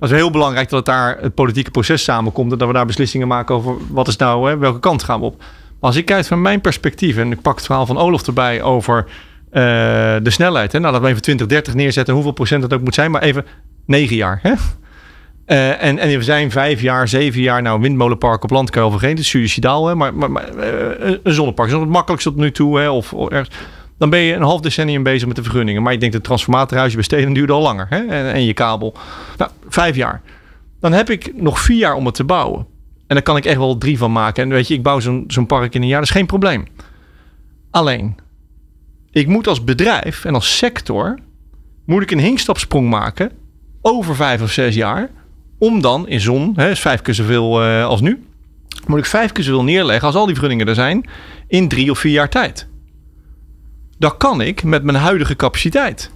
[0.00, 2.52] Het is heel belangrijk dat daar het politieke proces samenkomt.
[2.52, 5.26] En dat we daar beslissingen maken over wat is nou, hè, welke kant gaan we
[5.26, 5.38] op.
[5.38, 7.16] Maar als ik kijk van mijn perspectief.
[7.16, 9.04] En ik pak het verhaal van Olof erbij over
[9.50, 9.62] eh,
[10.22, 10.72] de snelheid.
[10.72, 10.78] Hè?
[10.78, 12.14] Nou, dat we even 20, 30 neerzetten.
[12.14, 13.10] Hoeveel procent het ook moet zijn.
[13.10, 13.44] Maar even
[13.86, 14.38] 9 jaar.
[14.42, 14.52] Hè?
[15.50, 18.90] Eh, en, en we zijn vijf jaar, zeven jaar, nou, windmolenpark op land kan je
[18.90, 22.30] vergeten, het is suicidaal, hè, maar, maar, maar eh, een zonnepark is nog het makkelijkste
[22.30, 23.56] tot nu toe, hè, of, of ergens.
[24.00, 25.82] Dan ben je een half decennium bezig met de vergunningen.
[25.82, 28.94] Maar ik denk dat het transformatorhuisje besteden duurde al langer, hè, en, en je kabel.
[29.36, 30.22] Nou, vijf jaar.
[30.80, 32.66] Dan heb ik nog vier jaar om het te bouwen.
[33.06, 34.42] En daar kan ik echt wel drie van maken.
[34.42, 36.66] En weet je, ik bouw zo'n zo'n park in een jaar, dat is geen probleem.
[37.70, 38.16] Alleen,
[39.10, 41.18] ik moet als bedrijf en als sector,
[41.86, 43.32] moet ik een hinkstapsprong maken
[43.82, 45.10] over vijf of zes jaar
[45.58, 48.24] om dan in zon, hè, is vijf keer zoveel eh, als nu,
[48.86, 51.08] moet ik vijf keer zoveel neerleggen als al die vergunningen er zijn
[51.48, 52.69] in drie of vier jaar tijd.
[54.00, 56.10] Dat kan ik met mijn huidige capaciteit.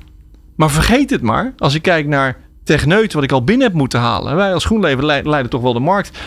[0.57, 4.01] Maar vergeet het maar, als ik kijk naar techneut wat ik al binnen heb moeten
[4.01, 4.37] halen.
[4.37, 6.19] Wij als GroenLeven lei- leiden toch wel de markt.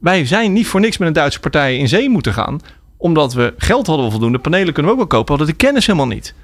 [0.00, 2.60] Wij zijn niet voor niks met een Duitse partij in zee moeten gaan.
[2.96, 5.86] Omdat we geld hadden we voldoende, panelen kunnen we ook wel kopen, hadden de kennis
[5.86, 6.34] helemaal niet.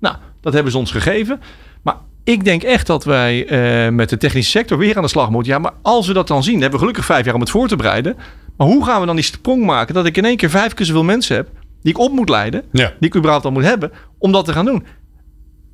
[0.00, 1.40] Nou, dat hebben ze ons gegeven.
[1.82, 5.30] Maar ik denk echt dat wij eh, met de technische sector weer aan de slag
[5.30, 5.52] moeten.
[5.52, 7.50] Ja, maar als we dat dan zien, dan hebben we gelukkig vijf jaar om het
[7.50, 8.16] voor te bereiden.
[8.56, 10.86] Maar hoe gaan we dan die sprong maken dat ik in één keer vijf keer
[10.86, 11.48] zoveel mensen heb
[11.82, 12.92] die ik op moet leiden, Ja.
[13.00, 14.84] die ik überhaupt al moet hebben, om dat te gaan doen?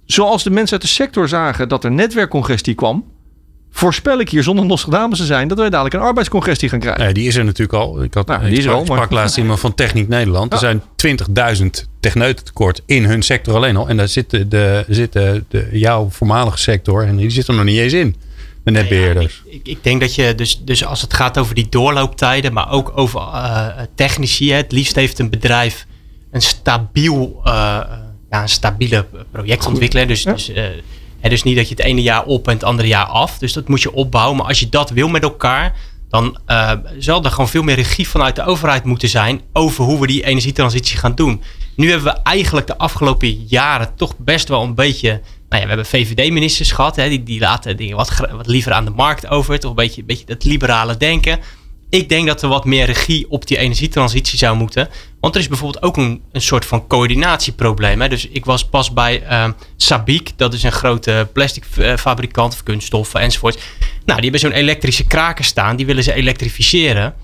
[0.04, 3.04] Zoals de mensen uit de sector zagen dat er netwerkcongestie kwam,
[3.70, 7.04] voorspel ik hier zonder Nostradamus te zijn dat wij dadelijk een arbeidscongestie gaan krijgen.
[7.04, 8.02] Nee, die is er natuurlijk al.
[8.02, 10.52] Ik, had, Nou, die is er sprak, al, maar- sprak laatst iemand van Techniek Nederland.
[10.52, 13.88] Er zijn 20.000 techneuten tekort in hun sector alleen al.
[13.88, 17.78] En daar zitten de, zitten de, jouw voormalige sector en die zit er nog niet
[17.78, 18.16] eens in.
[18.64, 19.42] De netbeheerders.
[19.46, 22.92] Ik, ik denk dat je dus, dus als het gaat over die doorlooptijden, maar ook
[22.94, 24.50] over eh, technici.
[24.50, 25.86] hè, Het liefst heeft een bedrijf
[26.30, 27.52] een stabiel, eh,
[28.30, 30.08] ja, een stabiele project ontwikkelen.
[30.08, 30.64] Dus, dus, eh,
[31.20, 33.38] hè, dus niet dat je het ene jaar op en het andere jaar af.
[33.38, 34.36] Dus dat moet je opbouwen.
[34.36, 35.74] Maar als je dat wil met elkaar,
[36.08, 40.00] dan eh, zal er gewoon veel meer regie vanuit de overheid moeten zijn over hoe
[40.00, 41.42] we die energietransitie gaan doen.
[41.76, 45.08] Nu hebben we eigenlijk de afgelopen jaren toch best wel een beetje.
[45.48, 48.84] Nou ja, we hebben VVD-ministers gehad, hè, die, die laten dingen wat, wat liever aan
[48.84, 49.58] de markt over.
[49.58, 51.38] Toch een beetje, een beetje dat liberale denken.
[51.90, 54.88] Ik denk dat er wat meer regie op die energietransitie zou moeten.
[55.20, 58.00] Want er is bijvoorbeeld ook een, een soort van coördinatieprobleem.
[58.00, 58.08] Hè.
[58.08, 63.58] Dus ik was pas bij eh Sabic, dat is een grote plasticfabrikant of kunststoffen enzovoort.
[64.04, 67.14] Nou, die hebben zo'n elektrische kraker staan, die willen ze elektrificeren.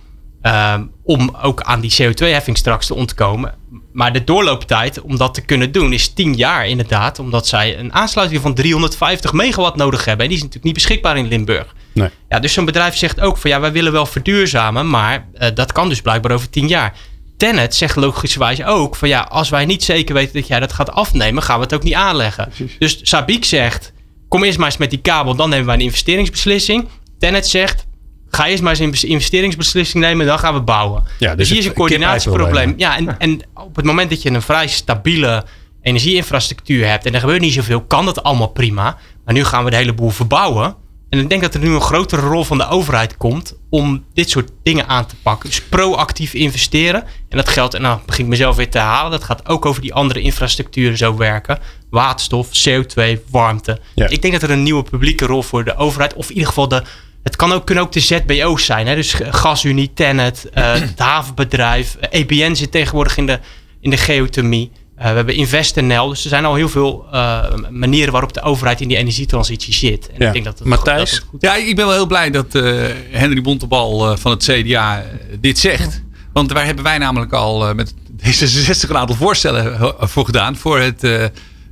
[0.43, 3.55] ehm, om ook aan die CO2-heffing straks te ontkomen.
[3.93, 7.19] Maar de doorlooptijd om dat te kunnen doen is 10 jaar inderdaad.
[7.19, 10.23] Omdat zij een aansluiting van 350 megawatt nodig hebben.
[10.25, 11.75] En die is natuurlijk niet beschikbaar in Limburg.
[11.93, 12.09] Nee.
[12.29, 15.73] Ja, dus zo'n bedrijf zegt ook van ja, wij willen wel verduurzamen, maar eh, dat
[15.73, 16.95] kan dus blijkbaar over 10 jaar.
[17.37, 20.93] Tenet zegt logischerwijs ook van ja, als wij niet zeker weten dat jij dat gaat
[20.93, 22.45] afnemen, gaan we het ook niet aanleggen.
[22.49, 22.77] Precies.
[22.79, 23.93] Dus Sabiek zegt,
[24.29, 26.89] kom eerst maar eens met die kabel, dan nemen wij een investeringsbeslissing.
[27.19, 27.87] Tenet zegt,
[28.29, 31.03] ga eerst maar eens een bes- investeringsbeslissing nemen, dan gaan we bouwen.
[31.19, 32.75] Ja, dus, dus hier is een coördinatieprobleem.
[32.77, 35.45] Ja, en, en op het moment dat je een vrij stabiele
[35.83, 38.99] energieinfrastructuur hebt en er gebeurt niet zoveel, kan dat allemaal prima.
[39.25, 40.77] Maar nu gaan we de hele boel verbouwen.
[41.15, 44.31] En ik denk dat er nu een grotere rol van de overheid komt om dit
[44.31, 45.49] soort dingen aan te pakken.
[45.49, 47.05] Dus proactief investeren.
[47.29, 49.83] En dat geldt, en nou begin ik mezelf weer te herhalen, dat gaat ook over
[49.83, 51.59] die andere infrastructuren zo werken.
[51.91, 53.81] Waterstof, CO2, warmte.
[53.95, 54.09] Ja.
[54.09, 56.69] Ik denk dat er een nieuwe publieke rol voor de overheid, of in ieder geval
[56.69, 56.83] de.
[57.23, 58.87] Het kan ook, kunnen ook de ZBO's zijn.
[58.87, 58.95] Hè?
[58.95, 61.97] Dus GasUnie, Tennet, eh, het havenbedrijf.
[61.97, 63.39] eh, EBN zit tegenwoordig in de,
[63.81, 64.71] in de geothermie.
[64.97, 66.09] Eh, we hebben InvestNL.
[66.09, 70.09] Dus er zijn al heel veel eh, manieren waarop de overheid in die energietransitie zit.
[70.09, 70.27] En Ja.
[70.27, 71.11] ik denk dat het, Matthijs?
[71.11, 72.63] dat het goed Ja, ik ben wel heel blij dat eh,
[73.11, 75.05] Henry Bontebal eh, van het CDA
[75.41, 76.03] dit zegt.
[76.33, 80.57] Want daar hebben wij namelijk al eh, met D66 een aantal voorstellen voor gedaan.
[80.57, 81.25] Voor het, eh,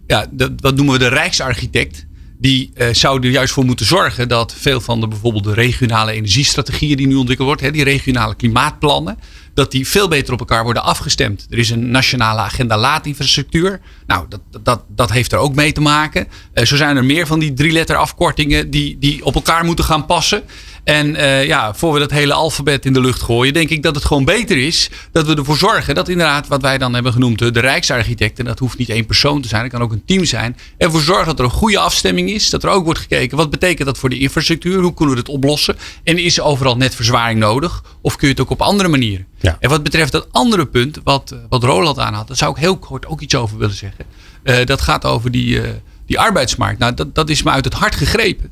[0.07, 2.07] ja, dat, wat noemen we de Rijksarchitect.
[2.39, 6.13] Die eh, zou er juist voor moeten zorgen dat veel van de bijvoorbeeld de regionale
[6.13, 9.19] energiestrategieën die nu ontwikkeld wordt, hè, die regionale klimaatplannen,
[9.55, 11.47] dat die veel beter op elkaar worden afgestemd.
[11.51, 13.81] Er is een nationale agenda laadinfrastructuur.
[14.07, 16.29] Nou, dat, dat, dat heeft er ook mee te maken.
[16.53, 19.85] Eh, zo zijn er meer van die drie letter afkortingen die, die op elkaar moeten
[19.85, 20.43] gaan passen.
[20.85, 23.95] En eh, ja, voor we dat hele alfabet in de lucht gooien, denk ik dat
[23.95, 27.39] het gewoon beter is dat we ervoor zorgen dat inderdaad wat wij dan hebben genoemd
[27.39, 30.05] de, de Rijksarchitect, en dat hoeft niet één persoon te zijn, het kan ook een
[30.05, 33.37] team zijn, ervoor zorgen dat er een goede afstemming is, dat er ook wordt gekeken
[33.37, 36.95] wat betekent dat voor de infrastructuur, hoe kunnen we het oplossen en is overal net
[36.95, 39.27] verzwaring nodig of kun je het ook op andere manieren.
[39.41, 39.57] Ja.
[39.61, 42.79] En wat betreft dat andere punt wat, eh, wat Roland aanhad, daar zou ik heel
[42.79, 44.05] kort ook iets over willen zeggen.
[44.43, 45.61] Eh, dat gaat over die,
[46.07, 46.79] die arbeidsmarkt.
[46.79, 48.51] Nou, dat, dat is me uit het hart gegrepen.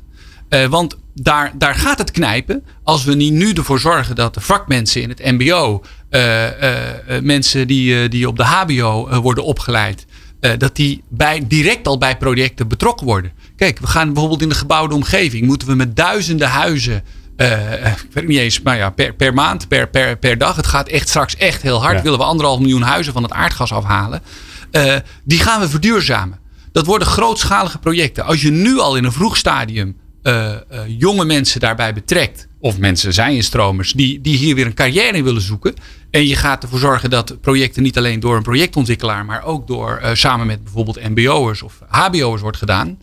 [0.69, 5.01] Want daar, daar gaat het knijpen als we niet nu ervoor zorgen dat de vakmensen
[5.01, 10.05] in het MBO, eh, eh, eh, mensen die, die op de HBO worden opgeleid,
[10.57, 13.31] dat die bij, direct al bij projecten betrokken worden.
[13.55, 17.03] Kijk, we gaan bijvoorbeeld in de gebouwde omgeving, moeten we met duizenden huizen.
[17.35, 20.55] ik weet niet eens, maar ja, per, per maand, per, per, per dag.
[20.55, 21.97] Het gaat echt straks echt heel hard.
[21.97, 22.03] Ja.
[22.03, 24.21] Willen we anderhalf miljoen huizen van het aardgas afhalen.
[25.23, 26.39] Die gaan we verduurzamen.
[26.71, 28.25] Dat worden grootschalige projecten.
[28.25, 32.47] Als je nu al in een vroeg stadium eh, eh, jonge mensen daarbij betrekt.
[32.59, 35.73] Of mensen zijn instromers die, die hier weer een carrière in willen zoeken.
[36.11, 39.25] En je gaat ervoor zorgen dat projecten niet alleen door een projectontwikkelaar.
[39.25, 42.97] Maar ook door eh, samen met bijvoorbeeld mbo'ers of hbo'ers wordt gedaan.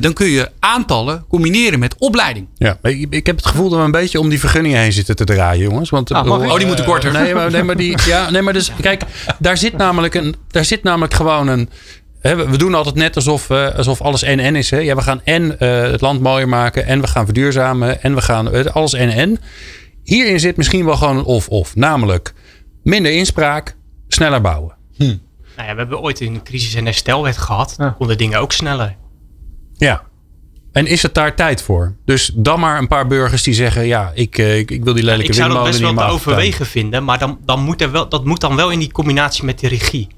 [0.00, 2.46] dan kun je aantallen combineren met opleiding.
[2.56, 4.92] Ja, maar ik, ik heb het gevoel dat we een beetje om die vergunningen heen
[4.92, 5.90] zitten te draaien, jongens.
[5.90, 6.50] Want, Ah, mag bedoel, ik?
[6.52, 7.12] Oh, die moeten korter.
[7.12, 9.02] Nee, maar, nee, maar die, ja, nee, maar dus, kijk,
[9.38, 11.68] daar zit namelijk, een, daar zit namelijk gewoon een.
[12.22, 14.70] We doen altijd net alsof, eh, alsof alles en-en is.
[14.70, 14.78] Hè?
[14.78, 18.20] Ja, we gaan en eh, het land mooier maken, en we gaan verduurzamen, en we
[18.20, 19.38] gaan eh, alles en-en.
[20.02, 21.76] Hierin zit misschien wel gewoon een of-of.
[21.76, 22.34] Namelijk
[22.82, 23.76] minder inspraak,
[24.08, 24.74] sneller bouwen.
[25.56, 27.74] Nou ja, we hebben ooit een crisis- en herstelwet gehad.
[27.78, 27.84] Ja.
[27.84, 28.96] Dan konden dingen ook sneller.
[29.76, 30.02] Ja.
[30.72, 31.96] En is het daar tijd voor?
[32.04, 35.26] Dus dan maar een paar burgers die zeggen: ja, ik, ik, ik wil die lelijke
[35.26, 37.90] Ik zou dat windmolen best niet wel te overwegen vinden, maar dan, dan moet er
[37.90, 40.08] wel, dat moet dan wel in die combinatie met die regie.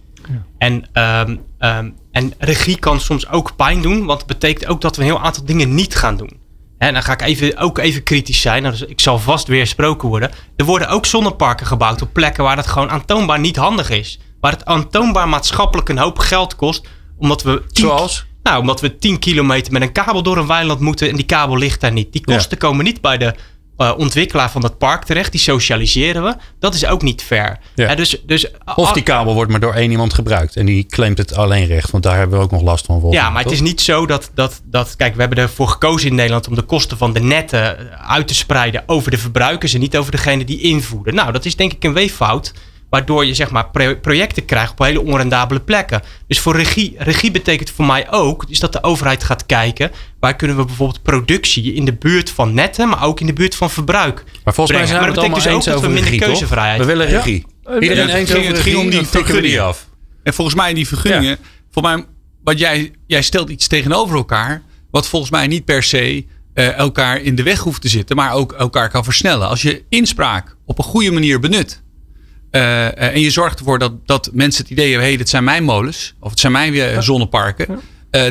[0.58, 4.96] En, ehm, ehm, en regie kan soms ook pijn doen, want het betekent ook dat
[4.96, 6.42] we een heel aantal dingen niet gaan doen.
[6.78, 8.62] En dan ga ik even, ook even kritisch zijn.
[8.62, 10.30] Nou, dus ik zal vast weer gesproken worden.
[10.56, 14.18] Er worden ook zonneparken gebouwd op plekken waar het gewoon aantoonbaar niet handig is.
[14.40, 16.88] Waar het aantoonbaar maatschappelijk een hoop geld kost.
[17.18, 18.26] Omdat we tien, Zoals?
[18.42, 21.56] nou, omdat we 10 kilometer met een kabel door een weiland moeten en die kabel
[21.56, 22.12] ligt daar niet.
[22.12, 23.34] Die kosten komen niet bij de
[23.76, 25.32] eh, ontwikkelaar van dat park terecht.
[25.32, 26.34] Die socialiseren we.
[26.58, 27.58] Dat is ook niet fair.
[27.74, 27.87] Ja.
[27.87, 30.56] Hè, dus, dus, Of die kabel wordt maar door één iemand gebruikt.
[30.56, 31.90] En die claimt het alleen recht.
[31.90, 33.06] Want daar hebben we ook nog last van.
[33.10, 34.96] Ja, maar het is niet zo dat, dat, dat.
[34.96, 38.34] Kijk, we hebben ervoor gekozen in Nederland om de kosten van de netten uit te
[38.34, 41.14] spreiden over de verbruikers en niet over degene die invoeren.
[41.14, 42.52] Nou, dat is denk ik een weeffout.
[42.94, 46.02] Waardoor je zeg maar pro- projecten krijgt op hele onrendabele plekken.
[46.26, 49.90] Dus voor regie, regie betekent voor mij ook is dat de overheid gaat kijken.
[50.20, 53.54] Waar kunnen we bijvoorbeeld productie in de buurt van netten, maar ook in de buurt
[53.54, 54.24] van verbruik.
[54.44, 56.04] Maar volgens mij zijn we maar het allemaal dus eens ook dat we over minder
[56.04, 56.28] regie, toch?
[56.28, 57.46] keuzevrijheid We willen regie.
[57.80, 59.62] Iedereen het ging- het ging om regie, die vergunningen.
[59.64, 59.88] af.
[60.22, 61.38] En volgens mij die vergunningen,
[61.70, 62.04] voor mij,
[62.44, 67.20] wat jij, jij stelt iets tegenover elkaar, wat volgens mij niet per se eh, elkaar
[67.20, 69.48] in de weg hoeft te zitten, maar ook elkaar kan versnellen.
[69.48, 71.83] Als je inspraak op een goede manier benut
[72.54, 75.28] eh, eh, en je zorgt ervoor dat, dat mensen het idee hebben, hé, hey, dit
[75.28, 77.80] zijn mijn molens of het zijn mijn eh, zonneparken,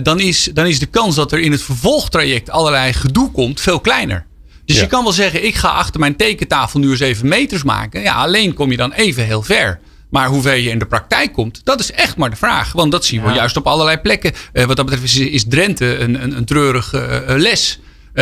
[0.03, 3.79] dan, is, dan is de kans dat er in het vervolgtraject allerlei gedoe komt veel
[3.79, 4.25] kleiner.
[4.65, 4.81] Dus Ja.
[4.81, 8.01] je kan wel zeggen, ik ga achter mijn tekentafel nu eens even meters maken.
[8.01, 9.79] Ja, alleen kom je dan even heel ver.
[10.09, 12.71] Maar hoeveel je in de praktijk komt, dat is echt maar de vraag.
[12.71, 13.35] Want dat zien we Ja.
[13.35, 14.31] juist op allerlei plekken.
[14.53, 17.79] Wat dat betreft is, is Drenthe een, een, een treurige les.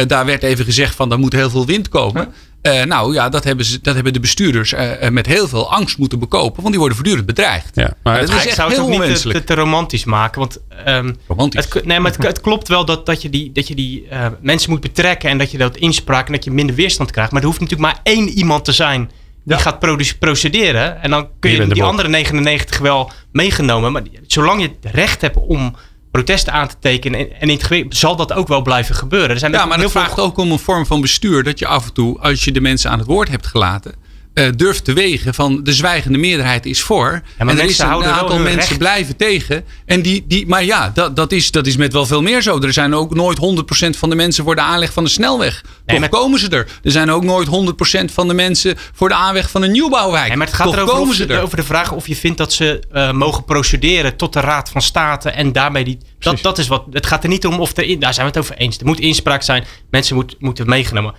[0.08, 2.34] Daar werd even gezegd van, er moet heel veel wind komen.
[2.62, 5.72] Eh, nou ja, dat hebben, ze, dat hebben de bestuurders eh, eh, met heel veel
[5.72, 6.56] angst moeten bekopen.
[6.56, 7.76] Want die worden voortdurend bedreigd.
[7.76, 9.54] Ja, maar dat het, is ik echt zou het heel ook niet te, te, te
[9.54, 10.40] romantisch maken.
[10.40, 11.66] Want ehm, Romantisch.
[11.74, 14.26] Het, nee, maar het, het klopt wel dat, dat je die, dat je die eh,
[14.42, 17.32] mensen moet betrekken en dat je dat inspraak en dat je minder weerstand krijgt.
[17.32, 19.12] Maar er hoeft natuurlijk maar één iemand te zijn
[19.44, 19.80] die gaat
[20.20, 21.02] procederen.
[21.02, 23.92] En dan kun Je die andere 99 wel meegenomen.
[23.92, 25.76] Maar die- zolang je het recht hebt om
[26.12, 29.30] protesten aan te tekenen en, en het zal dat ook wel blijven gebeuren.
[29.30, 31.44] Er zijn Ja, maar dat veel vraagt ook om een vorm van bestuur.
[31.44, 33.96] Dat je af en toe, als je de mensen aan het woord hebt gelaten.
[34.34, 37.22] Eh, durft te wegen van de zwijgende meerderheid is voor.
[37.38, 38.78] en er is een aantal mensen recht.
[38.78, 39.64] blijven tegen.
[39.86, 42.60] En die, die, maar ja, dat, dat, is, dat is met wel veel meer zo.
[42.62, 43.38] Er zijn ook nooit
[43.86, 45.64] 100% van de mensen voor de aanleg van de snelweg.
[45.86, 46.68] Toch maar- komen ze er.
[46.84, 50.28] Er zijn ook nooit 100% van de mensen voor de aanleg van een nieuwbouwwijk.
[50.28, 51.42] Nee, maar het gaat Toch erover komen ze er.
[51.42, 54.82] over de vraag of je vindt dat ze eh, mogen procederen tot de Raad van
[54.82, 55.98] State en daarmee die.
[56.20, 56.86] Dat, dat is wat.
[56.92, 58.00] Het gaat er niet om of er.
[58.00, 58.78] Daar zijn we het over eens.
[58.78, 59.64] Er moet inspraak zijn.
[59.90, 61.14] Mensen moet, moeten meegenomen,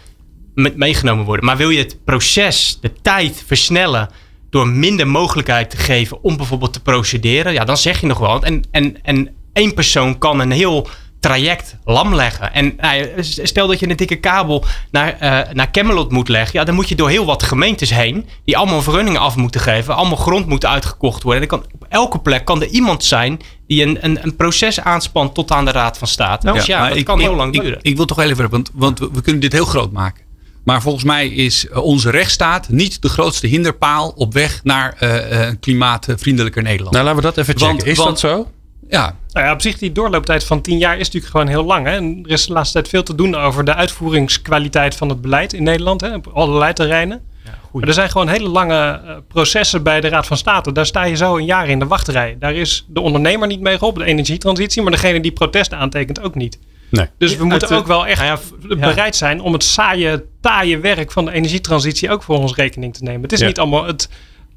[0.55, 1.45] me- meegenomen worden.
[1.45, 4.09] Maar wil je het proces, de tijd versnellen.
[4.51, 7.53] door minder mogelijkheid te geven om bijvoorbeeld te procederen.
[7.53, 8.29] ja, dan zeg je nog wel.
[8.31, 8.43] wat.
[8.45, 10.89] En, en, en één persoon kan een heel
[11.21, 12.53] traject lam leggen.
[12.53, 16.59] En nou stel dat je een dikke kabel naar, eh, naar Camelot moet leggen.
[16.59, 18.27] Ja, dan moet je door heel wat gemeentes heen.
[18.45, 19.95] Die allemaal vergunningen af moeten geven.
[19.95, 21.43] Allemaal grond moet uitgekocht worden.
[21.43, 25.35] En kan, op elke plek kan er iemand zijn die een, een, een proces aanspant
[25.35, 26.53] tot aan de Raad van State.
[26.53, 27.79] dus ja, dat ik- kan ik- heel lang duren.
[27.83, 30.25] Ik wil toch even, want, want we, we kunnen dit heel groot maken.
[30.65, 35.41] Maar volgens mij is eh, onze rechtsstaat niet de grootste hinderpaal op weg naar eh,
[35.41, 36.93] eh, een klimaatvriendelijker Nederland.
[36.95, 37.77] nou, laten we dat even checken.
[37.77, 38.51] Want- is want- dat zo?
[38.89, 41.87] ja, Nou ja, op zich die doorlooptijd van 10 jaar is natuurlijk gewoon heel lang.
[41.87, 41.93] Hè?
[41.93, 45.53] En er is de laatste tijd veel te doen over de uitvoeringskwaliteit van het beleid
[45.53, 46.01] in Nederland.
[46.01, 46.15] Hè?
[46.15, 47.21] Op allerlei terreinen.
[47.73, 50.73] maar er zijn gewoon hele lange processen bij de Raad van State.
[50.73, 52.37] Daar sta je zo een jaar in de wachtrij.
[52.39, 54.83] Daar is de ondernemer niet mee geholpen, de energietransitie.
[54.83, 56.59] Maar degene die protesten aantekent ook niet.
[56.93, 57.07] Nee.
[57.19, 61.13] Dus we moeten ook wel echt Nou ja, bereid zijn om het saaie, taaie werk
[61.13, 63.23] van de energietransitie ook voor ons rekening te nemen.
[63.23, 63.47] Het is Ja.
[63.47, 64.09] niet allemaal het,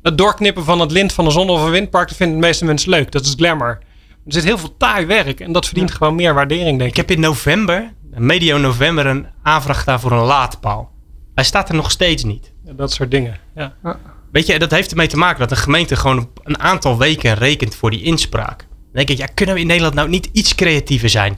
[0.02, 2.08] het doorknippen van het lint van een zon- of een windpark.
[2.08, 3.12] Dat vinden de meeste mensen leuk.
[3.12, 3.80] Dat is glamour.
[4.26, 6.96] Er zit heel veel taai werk en dat verdient gewoon meer waardering, denk Ik ik.
[6.96, 10.92] heb in november, medio november, een aanvraag gedaan voor een laadpaal.
[11.36, 12.52] Hij staat er nog steeds niet.
[12.76, 13.38] Dat soort dingen.
[13.56, 13.74] Ja.
[14.32, 17.76] Weet je, dat heeft ermee te maken dat een gemeente gewoon een aantal weken rekent
[17.76, 18.68] voor die inspraak.
[18.96, 21.38] Denk ik, ja, kunnen we in Nederland nou niet iets creatiever zijn?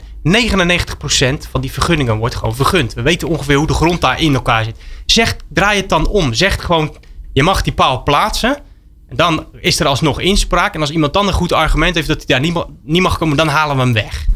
[1.50, 2.94] van die vergunningen wordt gewoon vergund.
[2.94, 4.76] We weten ongeveer hoe de grond daar in elkaar zit.
[5.06, 6.34] Zeg, draai het dan om.
[6.34, 6.96] Zeg gewoon,
[7.32, 8.56] je mag die paal plaatsen.
[9.08, 10.74] En dan is er alsnog inspraak.
[10.74, 13.48] En als iemand dan een goed argument heeft dat hij daar niet mag komen, dan
[13.48, 14.26] halen we hem weg.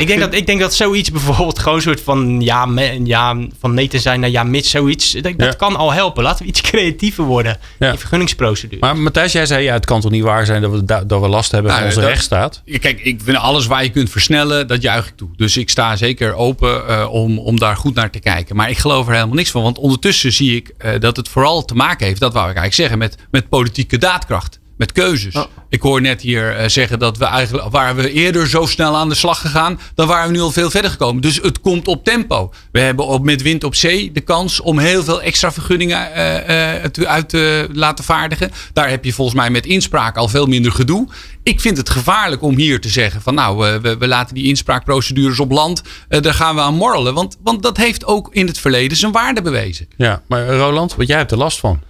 [0.00, 3.36] Ik, denk dat, ik denk dat zoiets bijvoorbeeld gewoon een soort van ja, me- ja
[3.60, 5.12] van nee te zijn naar ja, mits zoiets.
[5.12, 5.50] Dat, dat Ja.
[5.52, 6.22] kan al helpen.
[6.22, 7.84] Laten we iets creatiever worden Ja.
[7.86, 8.80] in die vergunningsprocedure.
[8.80, 11.20] Maar Matthijs, jij zei ja, het kan toch niet waar zijn dat we, da- dat
[11.20, 12.62] we last hebben Nou, van onze dat- rechtsstaat?
[12.64, 15.28] Ja, Kijk, ik vind alles waar je kunt versnellen, dat juich ik toe.
[15.36, 18.56] Dus ik sta zeker open eh, om, om daar goed naar te kijken.
[18.56, 19.62] Maar ik geloof er helemaal niks van.
[19.62, 22.74] Want ondertussen zie ik eh, dat het vooral te maken heeft, dat wou ik eigenlijk
[22.74, 24.60] zeggen, met, met politieke daadkracht.
[24.76, 25.34] Met keuzes.
[25.68, 29.08] Ik hoor net hier eh, zeggen dat we eigenlijk, waren we eerder zo snel aan
[29.08, 31.22] de slag gegaan, dan waren we nu al veel verder gekomen.
[31.22, 32.52] Dus het komt op tempo.
[32.72, 36.76] We hebben op, met Wind op Zee de kans om heel veel extra vergunningen eh,
[36.84, 38.50] eh, uit te laten vaardigen.
[38.72, 41.08] Daar heb je volgens mij met inspraak al veel minder gedoe.
[41.42, 45.40] Ik vind het gevaarlijk om hier te zeggen van nou, we, we laten die inspraakprocedures
[45.40, 45.82] op land.
[46.08, 47.14] eh, daar gaan we aan morrelen.
[47.14, 49.88] Want, want dat heeft ook in het verleden zijn waarde bewezen.
[49.96, 51.80] Ja, maar Roland, want jij hebt er last van.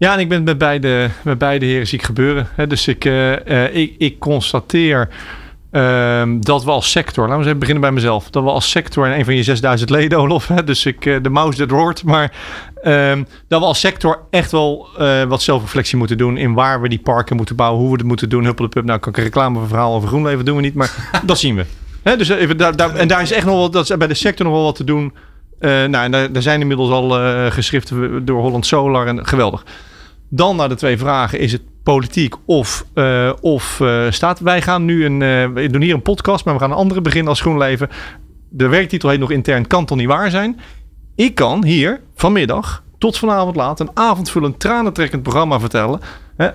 [0.00, 2.48] Ja, en ik ben met beide, met beide heren ziek gebeuren.
[2.54, 2.66] Hè.
[2.66, 5.08] Dus ik, eh, eh, ik, ik constateer
[5.70, 8.70] ehm, dat we als sector, laten we eens even beginnen bij mezelf, dat we als
[8.70, 11.70] sector en een van je 6000 leden, Olof, hè, dus ik, eh, de mouse dat
[11.70, 12.32] roert, maar
[12.82, 14.88] ehm, dat we als sector echt wel
[15.28, 18.28] wat zelfreflectie moeten doen in waar we die parken moeten bouwen, hoe we het moeten
[18.28, 18.44] doen.
[18.44, 20.74] Huppel de pub, nou kan ik een reclame voor verhaal over GroenLeven doen we niet,
[20.74, 21.64] maar dat zien we.
[22.16, 24.54] Dus even, daar, en daar is echt nog wel, dat is bij de sector nog
[24.54, 25.14] wel wat te doen.
[25.58, 27.10] Eh, nou, en daar, zijn inmiddels al
[27.50, 29.64] geschriften door Holland Solar en geweldig.
[30.32, 34.40] Dan naar de twee vragen: is het politiek of, uh, of uh, staat?
[34.40, 35.20] Wij gaan nu een.
[35.20, 37.88] Uh, we doen hier een podcast, maar we gaan een andere beginnen als GroenLeven.
[38.48, 40.60] De werktitel heet nog intern: kan toch niet waar zijn?
[41.14, 46.00] Ik kan hier vanmiddag tot vanavond laat een avondvullend tranentrekkend programma vertellen.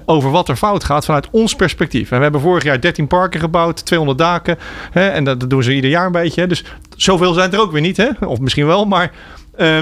[0.05, 2.11] Over wat er fout gaat vanuit ons perspectief.
[2.11, 4.57] En we hebben vorig jaar 13 parken gebouwd, 200 daken.
[4.91, 6.47] Hè, en dat, doen ze ieder jaar een beetje.
[6.47, 6.63] Dus
[6.95, 7.97] zoveel zijn er ook weer niet.
[7.97, 8.09] Hè?
[8.25, 9.11] Of misschien wel, maar.
[9.57, 9.77] Uh,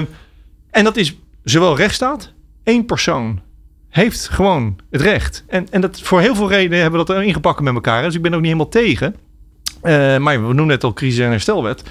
[0.70, 3.40] en dat is zowel rechtsstaat, één persoon
[3.94, 5.44] heeft gewoon het recht.
[5.46, 8.02] En, en dat voor heel veel redenen hebben we dat ingepakt met elkaar.
[8.02, 9.14] Dus ik ben ook niet helemaal tegen.
[9.82, 11.82] Uh, maar we noemen net al crisis- en herstelwet.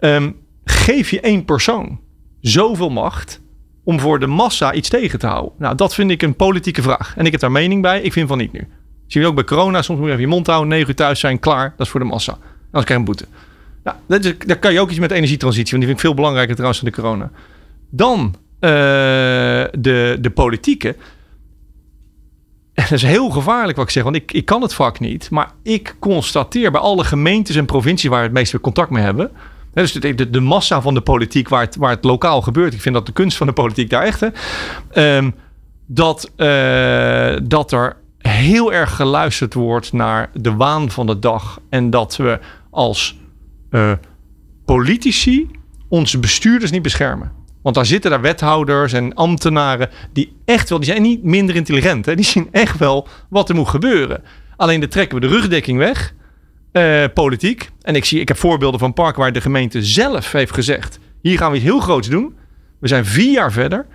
[0.00, 2.00] Um, geef je één persoon
[2.40, 3.40] zoveel macht
[3.84, 5.52] om voor de massa iets tegen te houden?
[5.58, 7.14] Nou, dat vind ik een politieke vraag.
[7.16, 8.00] En ik heb daar mening bij.
[8.00, 8.68] Ik vind van niet nu.
[9.06, 9.82] Zie je ook bij corona.
[9.82, 10.68] Soms moet je even je mond houden.
[10.68, 11.38] 9 uur thuis zijn.
[11.38, 11.74] Klaar.
[11.76, 12.32] Dat is voor de massa.
[12.32, 13.26] Anders krijg je een boete.
[13.84, 15.70] Nou, dat is, daar kan je ook iets met energietransitie.
[15.70, 17.30] Want die vind ik veel belangrijker trouwens dan de corona.
[17.90, 18.70] Dan uh,
[19.78, 20.96] de, de politieke.
[22.88, 25.30] dat is heel gevaarlijk wat ik zeg, want ik, ik kan het vak niet.
[25.30, 29.30] Maar ik constateer bij alle gemeentes en provincies waar we het meeste contact mee hebben.
[29.74, 32.74] Hè, dus de, de, massa van de politiek waar het, waar het lokaal gebeurt.
[32.74, 34.20] Ik vind dat de kunst van de politiek daar echt.
[34.20, 35.34] Hè, um,
[35.86, 41.60] dat, uh, dat er heel erg geluisterd wordt naar de waan van de dag.
[41.68, 42.38] En dat we
[42.70, 43.18] als
[43.70, 43.92] uh,
[44.64, 45.50] politici
[45.88, 47.32] onze bestuurders niet beschermen.
[47.62, 52.06] Want daar zitten daar wethouders en ambtenaren die echt wel, die zijn niet minder intelligent.
[52.06, 52.14] Hè?
[52.14, 54.22] Die zien echt wel wat er moet gebeuren.
[54.56, 56.14] Alleen dan trekken we de rugdekking weg,
[56.72, 57.70] uh, politiek.
[57.82, 61.38] En ik, zie, ik heb voorbeelden van parken waar de gemeente zelf heeft gezegd: hier
[61.38, 62.34] gaan we iets heel groots doen.
[62.80, 63.86] We zijn vier jaar verder.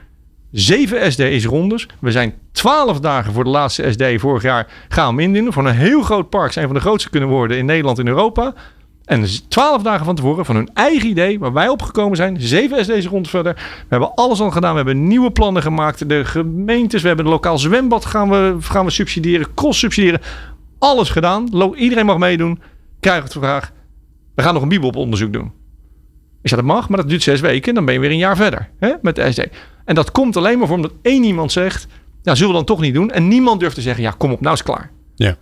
[0.52, 1.88] Zeven SD's rondes.
[2.00, 5.54] We zijn twaalf dagen voor de laatste SD vorig jaar gaan we indienen.
[5.54, 8.54] Voor een heel groot park zijn van de grootste kunnen worden in Nederland en Europa.
[9.06, 13.06] En twaalf dagen van tevoren van hun eigen idee, waar wij opgekomen zijn, zeven SD's
[13.06, 13.54] rond verder.
[13.54, 14.72] We hebben alles al gedaan.
[14.72, 16.10] We hebben nieuwe plannen gemaakt.
[16.10, 20.22] De gemeentes, we hebben een lokaal zwembad gaan we, gaan we subsidiëren, cross subsidiëren.
[20.80, 21.74] Alles gedaan.
[21.76, 22.62] Iedereen mag meedoen.
[23.00, 23.72] Krijg het vraag.
[24.36, 25.52] We gaan nog een bibelonderzoek doen.
[26.42, 27.74] Ik zeg dat mag, maar dat duurt zes weken.
[27.74, 29.48] Dan ben je weer een jaar verder hè, met de SD.
[29.86, 31.88] En dat komt alleen maar voor omdat één iemand zegt,
[32.24, 33.12] ja, zullen we dan toch niet doen?
[33.12, 34.92] En niemand durft te zeggen, ja, kom op, nou is het klaar.
[35.16, 35.36] Ja.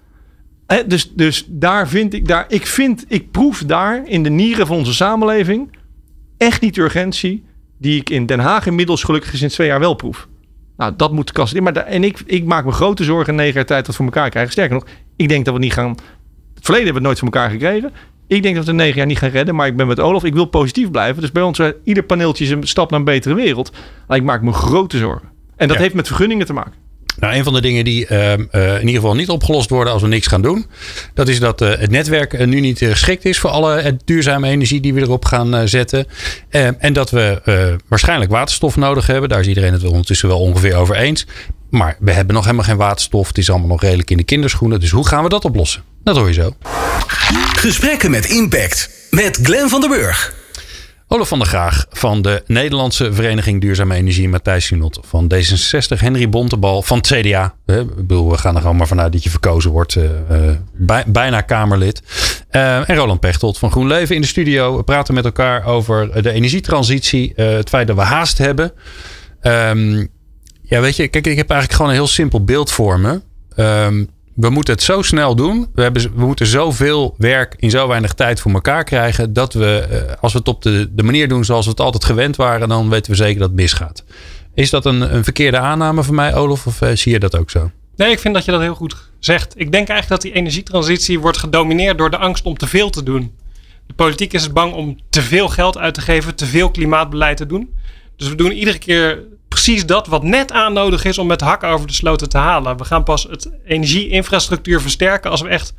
[0.73, 4.67] He, dus, dus daar vind ik, daar, ik vind, ik proef daar in de nieren
[4.67, 5.77] van onze samenleving
[6.37, 7.43] echt niet de urgentie
[7.77, 10.27] die ik in Den Haag inmiddels gelukkig sinds twee jaar wel proef.
[10.77, 11.63] Nou, dat moet kast in.
[11.63, 14.05] Maar daar, en ik, ik maak me grote zorgen in negen jaar tijd dat voor
[14.05, 14.51] elkaar krijgen.
[14.51, 15.89] Sterker nog, ik denk dat we niet gaan.
[16.53, 17.91] Het verleden hebben we het nooit voor elkaar gekregen.
[18.27, 19.55] Ik denk dat we de negen jaar niet gaan redden.
[19.55, 20.23] Maar ik ben met Olaf.
[20.23, 21.21] Ik wil positief blijven.
[21.21, 23.71] Dus bij ons, ieder paneeltje is een stap naar een betere wereld.
[24.07, 25.29] Maar ik maak me grote zorgen.
[25.55, 25.83] En dat Ja.
[25.83, 26.73] heeft met vergunningen te maken.
[27.19, 30.01] Nou, een van de dingen die ehm, eh, in ieder geval niet opgelost worden als
[30.01, 30.65] we niks gaan doen,
[31.13, 34.81] dat is dat eh, het netwerk eh, nu niet geschikt is voor alle duurzame energie
[34.81, 36.07] die we erop gaan zetten.
[36.49, 37.41] Eh, en dat we
[37.87, 39.29] waarschijnlijk waterstof nodig hebben.
[39.29, 41.25] Daar is iedereen het wel ondertussen wel ongeveer over eens.
[41.69, 43.27] Maar we hebben nog helemaal geen waterstof.
[43.27, 44.79] Het is allemaal nog redelijk in de kinderschoenen.
[44.79, 45.83] Dus hoe gaan we dat oplossen?
[46.03, 46.55] Dat hoor je zo.
[47.55, 48.89] Gesprekken met impact.
[49.09, 50.42] Met Glenn van der Burg.
[51.07, 54.29] Olaf van der Graag van de Nederlandse Vereniging Duurzame Energie.
[54.29, 55.99] Matthijs Junot van D66.
[55.99, 57.53] Henry Bontebal van het CDA.
[57.65, 59.95] Ik bedoel, we gaan er maar vanuit dat je verkozen wordt.
[59.95, 60.05] eh,
[60.49, 62.01] eh, bij- bijna Kamerlid.
[62.49, 64.77] Eh, en Roland Pechtold van GroenLeven in de studio.
[64.77, 67.33] We praten met elkaar over de energietransitie.
[67.35, 68.71] het feit dat we haast hebben.
[69.41, 70.05] Ehm,
[70.61, 73.21] ja, weet je, kijk, ik heb eigenlijk gewoon een heel simpel beeld voor me.
[73.55, 75.67] Ehm, we moeten het zo snel doen.
[75.73, 79.33] We, hebben, we moeten zoveel werk in zo weinig tijd voor elkaar krijgen.
[79.33, 82.35] Dat we, eh, als we het op de, manier doen zoals we het altijd gewend
[82.35, 84.03] waren, dan weten we zeker dat het misgaat.
[84.53, 86.67] Is dat een, een verkeerde aanname van mij, Olaf?
[86.67, 87.71] Of eh, zie je dat ook zo?
[87.95, 89.53] Nee, ik vind dat je dat heel goed zegt.
[89.57, 93.03] Ik denk eigenlijk dat die energietransitie wordt gedomineerd door de angst om te veel te
[93.03, 93.35] doen.
[93.87, 97.45] De politiek is bang om te veel geld uit te geven, te veel klimaatbeleid te
[97.45, 97.73] doen.
[98.15, 101.69] Dus we doen iedere keer precies dat wat net aan nodig is om met hakken
[101.69, 102.77] over de sloten te halen.
[102.77, 105.73] We gaan pas het energieinfrastructuur versterken als we echt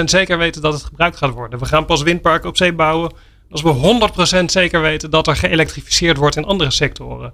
[0.00, 1.58] 100% zeker weten dat het gebruikt gaat worden.
[1.58, 3.12] We gaan pas windparken op zee bouwen
[3.50, 7.32] als we 100% zeker weten dat er geëlektrificeerd wordt in andere sectoren.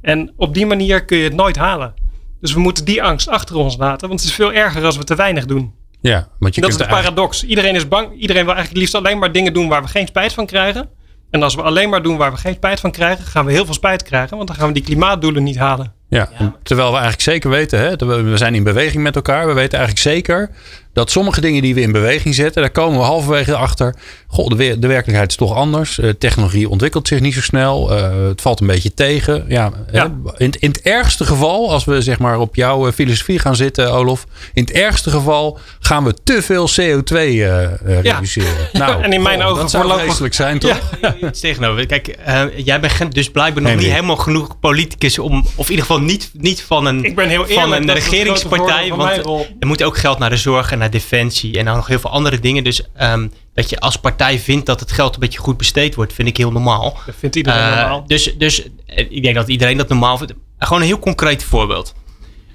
[0.00, 1.94] En op die manier kun je het nooit halen.
[2.40, 5.04] Dus we moeten die angst achter ons laten, want het is veel erger als we
[5.04, 5.74] te weinig doen.
[6.00, 7.44] Ja, want je dat is de paradox.
[7.44, 8.12] Iedereen is bang.
[8.20, 10.88] Iedereen wil eigenlijk liefst alleen maar dingen doen waar we geen spijt van krijgen.
[11.36, 13.64] En als we alleen maar doen waar we geen spijt van krijgen, gaan we heel
[13.64, 15.92] veel spijt krijgen, want dan gaan we die klimaatdoelen niet halen.
[16.08, 16.28] Ja,
[16.62, 19.46] terwijl we eigenlijk zeker weten, hè, we zijn in beweging met elkaar.
[19.46, 20.50] We weten eigenlijk zeker
[20.92, 23.94] dat sommige dingen die we in beweging zetten, daar komen we halverwege achter,
[24.26, 25.98] goh, de, we- de werkelijkheid is toch anders.
[25.98, 27.96] Eh, technologie ontwikkelt zich niet zo snel.
[27.96, 29.44] Eh, het valt een beetje tegen.
[29.48, 30.12] Ja, Ja.
[30.36, 33.92] in, in het ergste geval, als we zeg maar op jouw eh, filosofie gaan zitten,
[33.94, 34.26] Olof.
[34.52, 37.70] In het ergste geval gaan we te veel CO2 eh, eh,
[38.02, 38.54] reduceren.
[38.72, 40.80] Nou, En in mijn goh, ogen dat zou voorlopig- vreselijk zijn, toch?
[41.28, 41.86] Iets tegenover.
[41.86, 42.18] Kijk,
[42.56, 43.94] jij bent dus blijkbaar nog Nee, niet nee.
[43.94, 47.46] helemaal genoeg politicus om, of in ieder geval niet, niet van een, Ik ben heel
[47.46, 48.92] van eerlijk, een regeringspartij.
[48.94, 49.16] Want
[49.60, 52.10] er moet ook geld naar de zorg en naar defensie en dan nog heel veel
[52.10, 52.64] andere dingen.
[52.64, 53.26] Dus ehm,
[53.56, 56.36] dat je als partij vindt dat het geld een beetje goed besteed wordt, vind ik
[56.36, 56.98] heel normaal.
[57.06, 58.04] Dat vindt iedereen Eh, normaal.
[58.06, 60.34] Dus, dus ik denk dat iedereen dat normaal vindt.
[60.58, 61.94] Gewoon een heel concreet voorbeeld.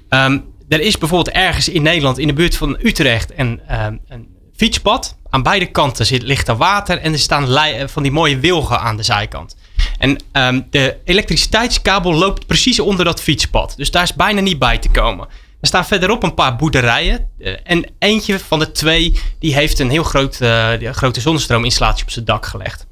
[0.08, 0.38] Ehm,
[0.68, 4.26] er is bijvoorbeeld ergens in Nederland, in de buurt van Utrecht, een, ehm, een
[4.56, 5.16] fietspad.
[5.30, 8.80] Aan beide kanten zit, ligt er water en er staan eh, van die mooie wilgen
[8.80, 9.56] aan de zijkant.
[9.98, 13.74] En ehm, de elektriciteitskabel loopt precies onder dat fietspad.
[13.76, 15.28] Dus daar is bijna niet bij te komen.
[15.62, 17.28] Er staan verderop een paar boerderijen.
[17.38, 22.04] eh, En eentje van de twee die heeft een heel groot, eh, die- grote zonnestroominstallatie
[22.04, 22.86] op zijn dak gelegd.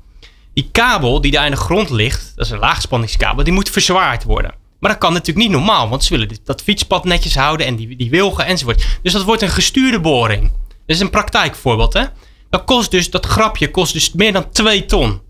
[0.55, 4.25] Die kabel die daar in de grond ligt, dat is een laagspanningskabel, die moet verzwaard
[4.25, 4.55] worden.
[4.81, 7.97] Maar dat kan natuurlijk niet normaal, want ze willen dat fietspad netjes houden en die,
[7.97, 8.87] die wilgen enzovoort.
[9.03, 10.43] Dus dat wordt een gestuurde boring.
[10.68, 12.05] Dat is een praktijkvoorbeeld, hè?
[12.51, 15.21] Dat kost dus, dat grapje kost dus meer dan 2 ton.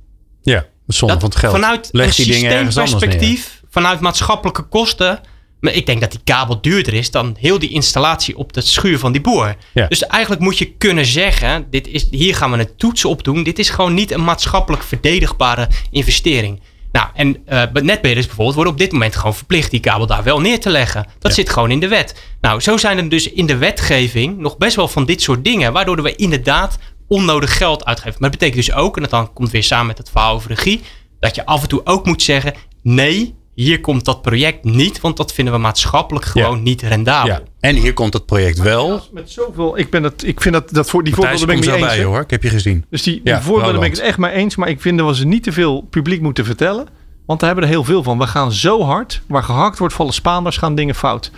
[0.43, 1.53] Ja, dat is zonde Dat van het geld.
[1.55, 5.20] Vanuit Leg die systeemperspectief, vanuit maatschappelijke kosten.
[5.61, 8.98] Maar ik denk dat die kabel duurder is dan heel die installatie op de schuur
[8.98, 9.56] van die boer.
[9.72, 9.86] Ja.
[9.86, 13.42] Dus eigenlijk moet je kunnen zeggen: dit is, hier gaan we een toets op doen.
[13.42, 16.61] Dit is gewoon niet een maatschappelijk verdedigbare investering.
[16.92, 20.40] Nou, en eh netbeheerders bijvoorbeeld worden op dit moment gewoon verplicht die kabel daar wel
[20.40, 21.06] neer te leggen.
[21.18, 22.14] Dat zit gewoon in de wet.
[22.40, 25.72] Nou, zo zijn er dus in de wetgeving nog best wel van dit soort dingen,
[25.72, 28.16] waardoor we inderdaad onnodig geld uitgeven.
[28.20, 30.50] Maar dat betekent dus ook, en dat dan komt weer samen met het verhaal over
[30.50, 30.80] regie,
[31.20, 35.16] dat je af en toe ook moet zeggen: nee, hier komt dat project niet, want
[35.16, 37.32] dat vinden we maatschappelijk gewoon niet rendabel.
[37.32, 37.40] Ja.
[37.61, 39.00] En hier komt het project wel.
[39.12, 41.70] Met zoveel, ik, ben dat, ik vind dat, dat voor die voorbeelden ben ik niet
[41.74, 41.80] eens.
[41.86, 42.20] bij hoor.
[42.20, 42.84] Ik heb je gezien.
[42.90, 44.56] Dus die, Ja, die voorbeelden ben ik het echt mee eens.
[44.56, 46.86] Maar ik vind dat we ze niet te veel publiek moeten vertellen.
[47.26, 48.18] Want daar hebben we er heel veel van.
[48.18, 49.22] We gaan zo hard.
[49.28, 51.30] Waar gehakt wordt, vallen Spaanders, gaan dingen fout.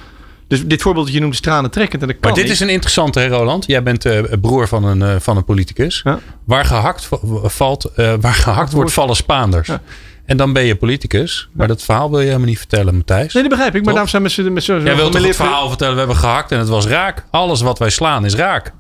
[0.49, 2.03] Dus dit voorbeeld dat je noemt is tranen trekkend.
[2.03, 2.53] En dat kan Maar dit niet.
[2.53, 3.67] is een interessante, hè, Roland.
[3.67, 6.01] Jij bent eh, broer van een, eh, van een politicus.
[6.05, 6.19] Ja.
[6.45, 7.19] Waar gehakt, va-
[7.49, 9.69] valt, eh, waar gehakt wordt, vallen Spaanders.
[9.69, 9.81] Ja.
[10.25, 11.49] En dan ben je politicus.
[11.53, 13.35] Maar dat verhaal wil je helemaal niet vertellen, Matthijs.
[13.35, 13.85] Nee, dat begrijp ik.
[13.85, 15.93] Maar daarom zijn we met zo'n Jij wilt toch het verhaal vertellen?
[15.93, 17.25] We hebben gehakt en het was raak.
[17.31, 18.73] Alles wat wij slaan is raak.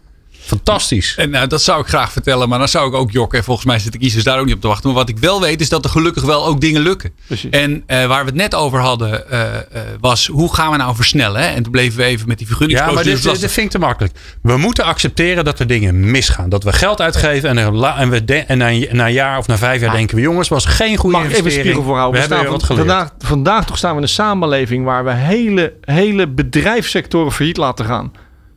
[0.45, 1.15] Fantastisch.
[1.17, 3.39] En nou, dat zou ik graag vertellen, maar dan zou ik ook jokken.
[3.39, 4.87] En volgens mij zitten kiezers daar ook niet op te wachten.
[4.89, 7.11] Maar wat ik wel weet is dat er gelukkig wel ook dingen lukken.
[7.27, 7.51] Precies.
[7.51, 9.63] En eh, waar we het net over hadden eh, eh,
[10.01, 11.41] was hoe gaan we nou versnellen?
[11.43, 11.47] Hè?
[11.49, 13.23] En toen bleven we even met die Ja, maar vergunningsprocedures.
[13.23, 14.15] dit, dit, dit vind ik te makkelijk.
[14.43, 16.49] We moeten accepteren dat er dingen misgaan.
[16.49, 19.13] Dat we geld uitgeven en, er la- en, we de- en na, een- na een
[19.13, 20.23] jaar of na vijf jaar denken we...
[20.23, 21.75] jongens, was geen goede Mag ik even investering.
[21.75, 22.21] spiegel voorhouden?
[22.23, 22.87] We We hebben wat geleerd.
[22.87, 27.85] vandaag, vandaag toch staan we in een samenleving waar we hele, hele bedrijfssectoren failliet laten
[27.85, 28.13] gaan.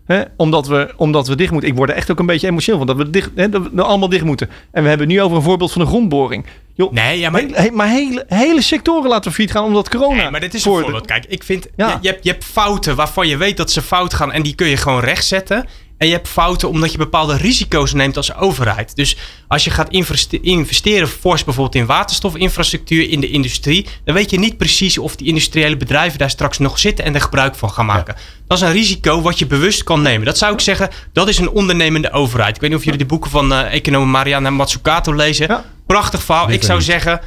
[0.06, 0.22] Hè?
[0.38, 1.70] Omdat, we, omdat we dicht moeten.
[1.70, 2.88] Ik word er echt ook een beetje emotioneel van.
[2.88, 4.49] Dat we, dicht, hè, dat we allemaal dicht moeten.
[4.72, 6.45] En we hebben nu over een voorbeeld van een grondboring.
[6.74, 9.89] Joh, Nee, ja, maar- Hele- he- maar hele, hele sectoren laten we failliet gaan omdat
[9.89, 10.22] corona...
[10.22, 11.06] Nee, maar dit is een voorbeeld.
[11.06, 11.88] Kijk, ik vind, Ja.
[11.89, 14.56] je, je, hebt, je hebt fouten waarvan je weet dat ze fout gaan en die
[14.56, 15.66] kun je gewoon rechtzetten.
[15.97, 18.95] En je hebt fouten omdat je bepaalde risico's neemt als overheid.
[18.95, 19.17] Dus
[19.47, 24.39] als je gaat investe- investeren fors bijvoorbeeld in waterstofinfrastructuur in de industrie, dan weet je
[24.39, 27.85] niet precies of die industriële bedrijven daar straks nog zitten en er gebruik van gaan
[27.85, 28.15] maken.
[28.47, 30.25] Dat is een risico wat je bewust kan nemen.
[30.25, 32.55] Dat zou ik zeggen, dat is een ondernemende overheid.
[32.55, 35.47] Ik weet niet of jullie de boeken van eh econoom Mariana Mazzucato lezen.
[35.47, 35.65] Ja.
[35.87, 36.49] Prachtig verhaal.
[36.49, 37.21] Ik zou zeggen,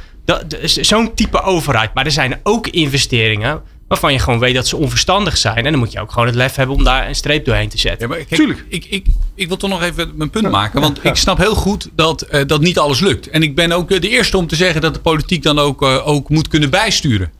[0.63, 1.93] zo'n type overheid.
[1.93, 5.65] Maar er zijn ook investeringen waarvan je gewoon weet dat ze onverstandig zijn.
[5.65, 7.77] En dan moet je ook gewoon het lef hebben om daar een streep doorheen te
[7.77, 8.07] zetten.
[8.07, 8.65] Ja, maar kijk, Tuurlijk.
[8.67, 10.81] Ik, ik, ik wil toch nog even mijn punt maken.
[10.81, 13.29] Want ik snap heel goed dat, eh, dat niet alles lukt.
[13.29, 15.81] En ik ben ook eh, de eerste om te zeggen dat de politiek dan ook,
[15.81, 17.31] eh, ook moet kunnen bijsturen.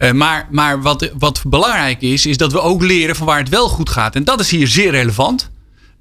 [0.00, 3.48] Eh, maar maar wat, wat belangrijk is, is dat we ook leren van waar het
[3.48, 4.14] wel goed gaat.
[4.14, 5.49] En dat is hier zeer relevant.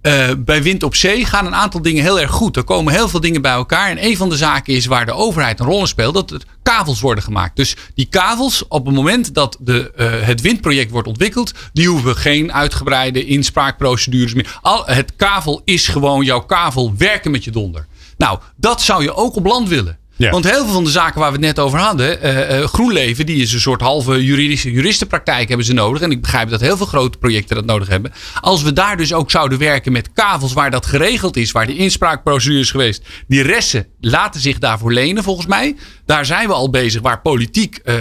[0.02, 2.58] Eh, bij wind op zee gaan een aantal dingen heel erg goed.
[2.58, 3.90] Er komen heel veel dingen bij elkaar.
[3.90, 6.42] En een van de zaken is waar de overheid een rol in speelt, dat er
[6.64, 7.56] kavels worden gemaakt.
[7.56, 12.16] Dus die kavels, op het moment dat de, eh, het windproject wordt ontwikkeld, die hoeven
[12.16, 14.60] geen uitgebreide inspraakprocedures meer.
[14.62, 17.88] Al, het kavel is gewoon jouw kavel werken met je donder.
[18.18, 19.98] Nou, dat zou je ook op land willen.
[20.20, 20.32] Ja.
[20.32, 23.42] Want heel veel van de zaken waar we het net over hadden, eh, GroenLeven, die
[23.42, 26.02] is een soort halve juridische juristenpraktijk hebben ze nodig.
[26.02, 28.12] En ik begrijp dat heel veel grote projecten dat nodig hebben.
[28.42, 31.76] Als we daar dus ook zouden werken met kavels waar dat geregeld is, waar de
[31.76, 35.76] inspraakprocedure is geweest, die resten laten zich daarvoor lenen volgens mij.
[36.06, 37.96] Daar zijn we al bezig waar politiek eh,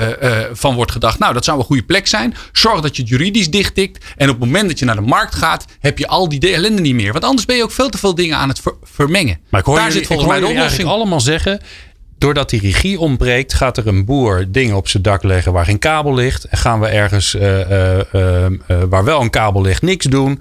[0.53, 1.19] van wordt gedacht.
[1.19, 2.35] Nou, dat zou een goede plek zijn.
[2.53, 4.05] Zorg dat je het juridisch dichttikt.
[4.17, 6.81] En op het moment dat je naar de markt gaat, heb je al die ellende
[6.83, 7.13] niet meer.
[7.13, 9.39] Want anders ben je ook veel te veel dingen aan het ver- vermengen.
[9.49, 10.89] Maar ik hoor daar jullie, zit volgens mij de oplossing.
[10.89, 11.61] allemaal zeggen...
[12.19, 15.79] doordat die regie ontbreekt, gaat er een boer dingen op zijn dak leggen waar geen
[15.79, 16.45] kabel ligt.
[16.45, 20.41] En gaan we ergens uh, uh, uh, waar wel een kabel ligt niks doen.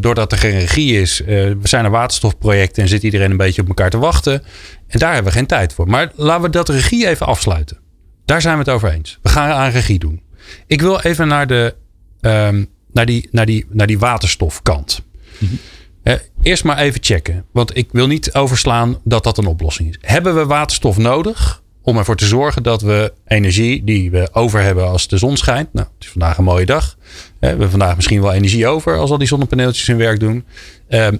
[0.00, 3.68] doordat er geen regie is, we zijn er waterstofprojecten en zit iedereen een beetje op
[3.68, 4.42] elkaar te wachten.
[4.86, 5.88] En daar hebben we geen tijd voor.
[5.88, 7.78] Maar laten we dat regie even afsluiten.
[8.24, 9.18] Daar zijn we het over eens.
[9.22, 10.22] We gaan aan regie doen.
[10.66, 11.74] Ik wil even naar, de,
[12.20, 15.02] um, naar, die, naar, die, naar die waterstofkant.
[15.38, 15.58] Mm
[16.42, 17.44] eerst maar even checken.
[17.52, 19.98] Want ik wil niet overslaan dat dat een oplossing is.
[20.00, 24.88] Hebben we waterstof nodig om ervoor te zorgen dat we energie die we over hebben
[24.88, 25.72] als de zon schijnt.
[25.72, 26.96] Nou, het is vandaag een mooie dag.
[27.40, 30.44] We hebben vandaag misschien wel energie over als al die zonnepaneeltjes hun werk doen.
[30.88, 31.16] Ehm,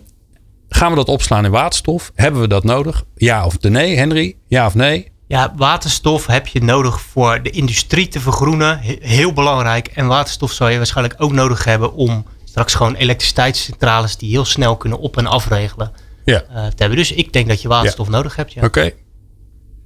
[0.69, 2.13] gaan we dat opslaan in waterstof?
[2.15, 3.05] Hebben we dat nodig?
[3.15, 4.37] Ja of nee, Henry?
[4.49, 5.11] Ja of nee?
[5.27, 8.79] Ja, waterstof heb je nodig voor de industrie te vergroenen.
[9.01, 9.87] Heel belangrijk.
[9.87, 14.77] En waterstof zou je waarschijnlijk ook nodig hebben om straks gewoon elektriciteitscentrales die heel snel
[14.77, 15.93] kunnen op- en afregelen
[16.25, 16.45] ja.
[16.51, 16.99] Uh, te hebben.
[16.99, 18.53] Dus ik denk dat je waterstof nodig hebt.
[18.53, 18.65] Ja.
[18.65, 18.91] Oké.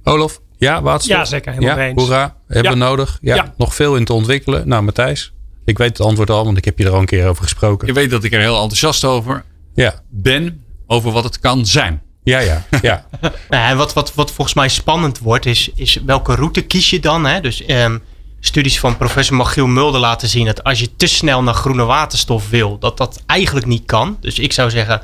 [0.03, 1.17] Olof, ja, waterstof?
[1.17, 1.53] Ja, zeker.
[1.53, 2.01] Helemaal ja, eens.
[2.01, 3.17] Hoera, hebben we nodig?
[3.21, 4.67] Ja, nog veel in te ontwikkelen.
[4.67, 5.33] Nou, Matthijs,
[5.65, 7.87] ik weet het antwoord al, want ik heb je er al een keer over gesproken.
[7.87, 9.43] Je weet dat ik er heel enthousiast over
[9.73, 10.01] ja.
[10.09, 12.01] ben, over wat het kan zijn.
[12.23, 13.05] Ja, ja, ja.
[13.49, 17.25] nou, wat, wat, wat volgens mij spannend wordt, is, is welke route kies je dan?
[17.25, 17.41] Hè?
[17.41, 18.01] Dus um,
[18.45, 22.49] studies van professor Magiel Mulder laten zien dat als je te snel naar groene waterstof
[22.49, 24.17] wil, dat dat eigenlijk niet kan.
[24.19, 25.01] Dus ik zou zeggen,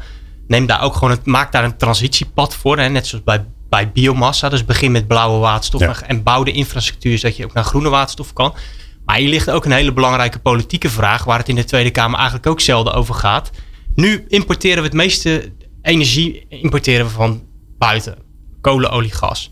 [0.47, 2.77] neem daar ook gewoon het, maak daar een transitiepad voor.
[2.77, 2.89] Hè?
[2.89, 4.49] Net zoals bij, bij biomassa.
[4.49, 8.33] Dus begin met blauwe waterstof en bouw de infrastructuur zodat je ook naar groene waterstof
[8.33, 8.53] kan.
[9.05, 12.17] Maar hier ligt ook een hele belangrijke politieke vraag, waar het in de Tweede Kamer
[12.17, 13.51] eigenlijk ook zelden over gaat.
[13.95, 17.43] Nu importeren we het meeste energie importeren we van
[17.77, 18.17] buiten.
[18.61, 19.49] Kolen, olie, gas.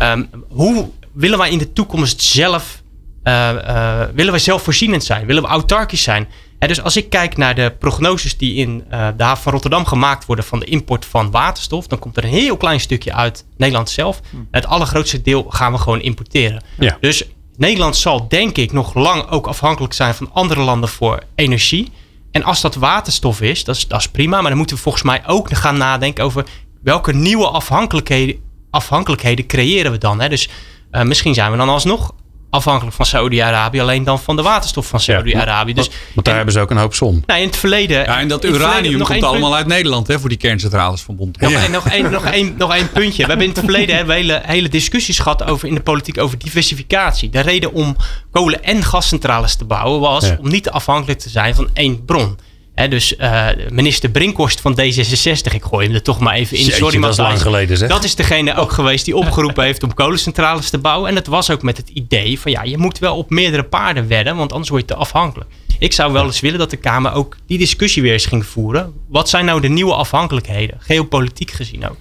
[0.00, 2.79] Um, hoe willen wij in de toekomst zelf
[3.24, 5.26] uh, uh, willen we zelfvoorzienend zijn?
[5.26, 6.28] Willen we autarkisch zijn?
[6.58, 10.26] dus als ik kijk naar de prognoses die in uh, de haven van Rotterdam gemaakt
[10.26, 13.90] worden van de import van waterstof, dan komt er een heel klein stukje uit Nederland
[13.90, 14.20] zelf.
[14.30, 14.36] Hm.
[14.50, 16.62] Het allergrootste deel gaan we gewoon importeren.
[16.78, 16.96] Ja.
[17.00, 17.24] Dus
[17.56, 21.92] Nederland zal denk ik nog lang ook afhankelijk zijn van andere landen voor energie.
[22.30, 24.40] En als dat waterstof is, dat is, dat is prima.
[24.40, 26.44] Maar dan moeten we volgens mij ook gaan nadenken over
[26.82, 28.36] welke nieuwe afhankelijkheden,
[28.70, 30.20] afhankelijkheden creëren we dan.
[30.20, 30.28] Hè?
[30.28, 30.48] Dus
[30.92, 32.14] uh, misschien zijn we dan alsnog
[32.50, 35.74] afhankelijk van Saudi-Arabië, alleen dan van de waterstof van Saudi-Arabië.
[35.74, 37.22] dus, want daar hebben ze ook een hoop zon.
[37.26, 38.02] Nou, in het verleden.
[38.02, 41.40] Ja, en dat uranium komt allemaal uit Nederland hè, voor die kerncentrales van Bond.
[41.40, 43.22] Nog, één, nog, één, nog, één, nog één puntje.
[43.22, 46.38] We hebben in het verleden hebben hele, hele discussies gehad over in de politiek over
[46.38, 47.30] diversificatie.
[47.30, 47.96] De reden om
[48.30, 52.38] kolen- en gascentrales te bouwen was om niet afhankelijk te zijn van één bron
[52.74, 56.64] dus uh, minister Brinkhorst van D66, ik gooi hem er toch maar even in.
[56.64, 57.88] Sorry, dat is lang geleden zeg.
[57.88, 61.08] Dat is degene ook geweest die opgeroepen heeft om kolencentrales te bouwen.
[61.08, 64.08] En dat was ook met het idee van ja, je moet wel op meerdere paarden
[64.08, 65.50] wedden, want anders word je te afhankelijk.
[65.78, 68.92] Ik zou wel eens willen dat de Kamer ook die discussie weer eens ging voeren.
[69.08, 71.96] Wat zijn nou de nieuwe afhankelijkheden, geopolitiek gezien ook?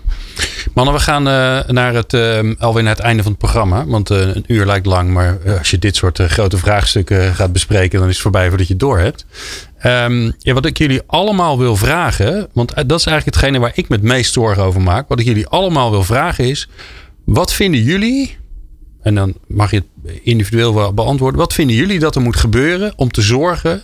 [0.74, 3.86] Mannen, we gaan uh, naar het, uh, alweer naar het einde van het programma.
[3.86, 8.00] Want uh, een uur lijkt lang, maar als je dit soort grote vraagstukken gaat bespreken,
[8.00, 9.26] dan is het voorbij voordat je het door hebt.
[9.86, 13.90] Um, ja, wat ik jullie allemaal wil vragen, want dat is eigenlijk hetgene waar ik
[13.90, 15.08] me het meest zorgen over maak.
[15.08, 16.70] Wat ik jullie allemaal wil vragen is,
[17.26, 18.38] wat vinden jullie,
[19.02, 22.94] en dan mag je het individueel wel beantwoorden, wat vinden jullie dat er moet gebeuren
[22.96, 23.82] om te zorgen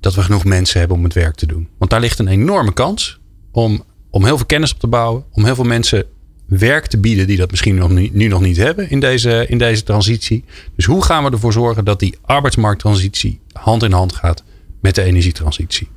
[0.00, 1.68] dat we genoeg mensen hebben om het werk te doen?
[1.78, 3.20] Want daar ligt een enorme kans
[3.52, 6.04] om, om heel veel kennis op te bouwen, om heel veel mensen
[6.46, 9.82] werk te bieden die dat misschien nog nu nog niet hebben in deze, in deze
[9.82, 10.44] transitie.
[10.76, 14.42] Dus hoe gaan we ervoor zorgen dat die arbeidsmarkttransitie hand in hand gaat
[14.80, 15.88] met de energietransitie.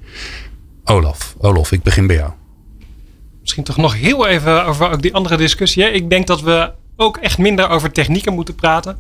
[0.84, 2.31] Olaf, Olaf, ik begin bij jou.
[3.41, 5.91] Misschien toch nog heel even over ook die andere discussie.
[5.91, 8.97] Ik denk dat we ook echt minder over technieken moeten praten.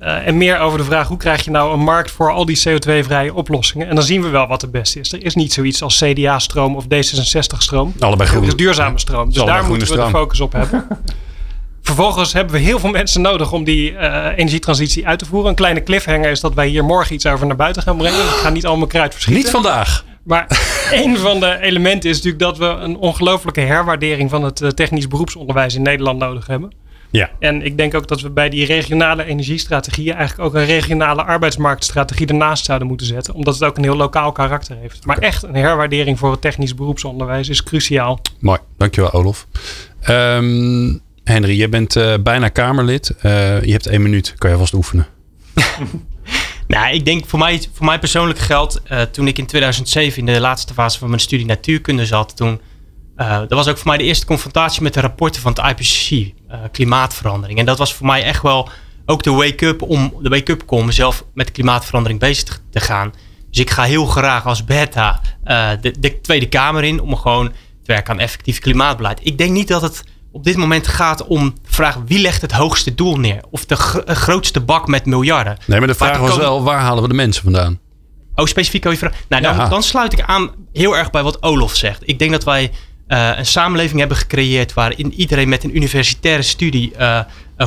[0.00, 2.58] Uh, en meer over de vraag hoe krijg je nou een markt voor al die
[2.68, 3.88] CO2-vrije oplossingen.
[3.88, 5.12] En dan zien we wel wat het beste is.
[5.12, 7.92] Er is niet zoiets als CDA-stroom of D66-stroom.
[7.98, 8.44] Allebei groen.
[8.44, 9.32] is duurzame stroom.
[9.32, 10.86] Dus daar moeten we de focus op hebben.
[11.88, 15.48] Vervolgens hebben we heel veel mensen nodig om die uh, energietransitie uit te voeren.
[15.48, 18.18] Een kleine cliffhanger is dat wij hier morgen iets over naar buiten gaan brengen.
[18.18, 19.42] Ik ga niet allemaal kruid verschieten.
[19.42, 20.04] Niet vandaag.
[20.22, 20.46] Maar
[21.04, 25.08] een van de elementen is natuurlijk dat we een ongelofelijke herwaardering van het eh, technisch
[25.08, 26.72] beroepsonderwijs in Nederland nodig hebben.
[27.10, 27.30] Ja.
[27.38, 32.26] En ik denk ook dat we bij die regionale energiestrategieën eigenlijk ook een regionale arbeidsmarktstrategie
[32.26, 33.34] ernaast zouden moeten zetten.
[33.34, 35.06] Omdat het ook een heel lokaal karakter heeft.
[35.06, 38.20] Maar echt een herwaardering voor het technisch beroepsonderwijs is cruciaal.
[38.40, 39.46] Mooi, dankjewel Olof.
[40.08, 43.14] Um, Henry, je bent uh, bijna Kamerlid.
[43.16, 44.34] Uh, je hebt één minuut.
[44.38, 45.06] Kan je vast oefenen.
[46.66, 48.82] nou, ik denk voor mij, voor mij persoonlijk geldt.
[48.92, 52.36] Uh, toen ik in 2007 in de laatste fase van mijn studie natuurkunde zat.
[52.36, 52.60] Toen,
[53.16, 56.32] dat was ook voor mij de eerste confrontatie met de rapporten van het IPCC.
[56.72, 57.58] klimaatverandering.
[57.58, 58.68] En dat was voor mij echt wel
[59.06, 63.12] ook de wake-up om de wake-up call mezelf met klimaatverandering bezig te gaan.
[63.50, 65.20] Dus ik ga heel graag als beta
[65.80, 69.20] de, de Tweede Kamer in om gewoon te werken aan effectief klimaatbeleid.
[69.22, 70.04] Ik denk niet dat het
[70.38, 73.40] op dit moment gaat om de vraag wie legt het hoogste doel neer?
[73.50, 75.56] Of de eh, grootste bak met miljarden?
[75.66, 77.78] Nee, maar de vraag was wel, waar halen we de mensen vandaan?
[78.34, 79.20] Oh, specifiek over je vraag.
[79.28, 79.68] Nou, dan, Ja.
[79.68, 82.02] dan sluit ik aan heel erg bij wat Olof zegt.
[82.04, 82.70] Ik denk dat wij
[83.06, 87.20] eh, een samenleving hebben gecreëerd waarin iedereen met een universitaire studie eh,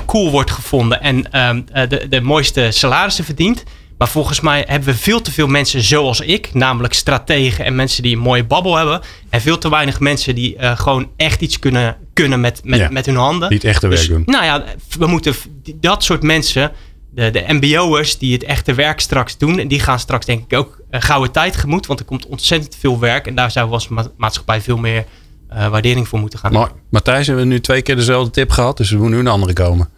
[0.05, 3.63] cool wordt gevonden en ehm, eh, de, de mooiste salarissen verdient.
[4.01, 8.03] Maar volgens mij hebben we veel te veel mensen zoals ik, namelijk strategen en mensen
[8.03, 9.01] die een mooie babbel hebben.
[9.29, 12.89] En veel te weinig mensen die eh, gewoon echt iets kunnen, kunnen met, met, Ja.
[12.91, 13.49] met hun handen.
[13.49, 14.23] Die het echte werk Dus, doen.
[14.25, 14.63] Nou ja,
[14.97, 15.35] we moeten
[15.75, 16.71] dat soort mensen,
[17.13, 20.57] de, de MBO'ers die het echte werk straks doen, en die gaan straks denk ik
[20.57, 23.81] ook uh, gouden tijd gemoet, want er komt ontzettend veel werk en daar zouden we
[23.83, 25.05] als ma- maatschappij veel meer
[25.49, 26.53] eh, waardering voor moeten gaan.
[26.53, 29.27] Maar Matthijs, hebben we nu twee keer dezelfde tip gehad, dus er moet nu een
[29.27, 29.89] andere komen.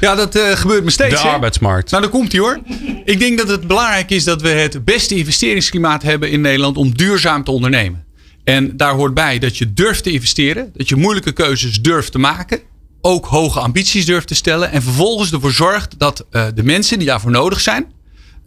[0.00, 1.22] Ja, dat eh, gebeurt me steeds.
[1.22, 1.34] De hè?
[1.34, 1.90] arbeidsmarkt.
[1.90, 2.60] Nou, daar komt hij hoor.
[3.04, 6.96] Ik denk dat het belangrijk is dat we het beste investeringsklimaat hebben in Nederland om
[6.96, 8.04] duurzaam te ondernemen.
[8.44, 12.18] En daar hoort bij dat je durft te investeren, dat je moeilijke keuzes durft te
[12.18, 12.60] maken,
[13.00, 17.06] ook hoge ambities durft te stellen en vervolgens ervoor zorgt dat eh, de mensen die
[17.06, 17.92] daarvoor nodig zijn,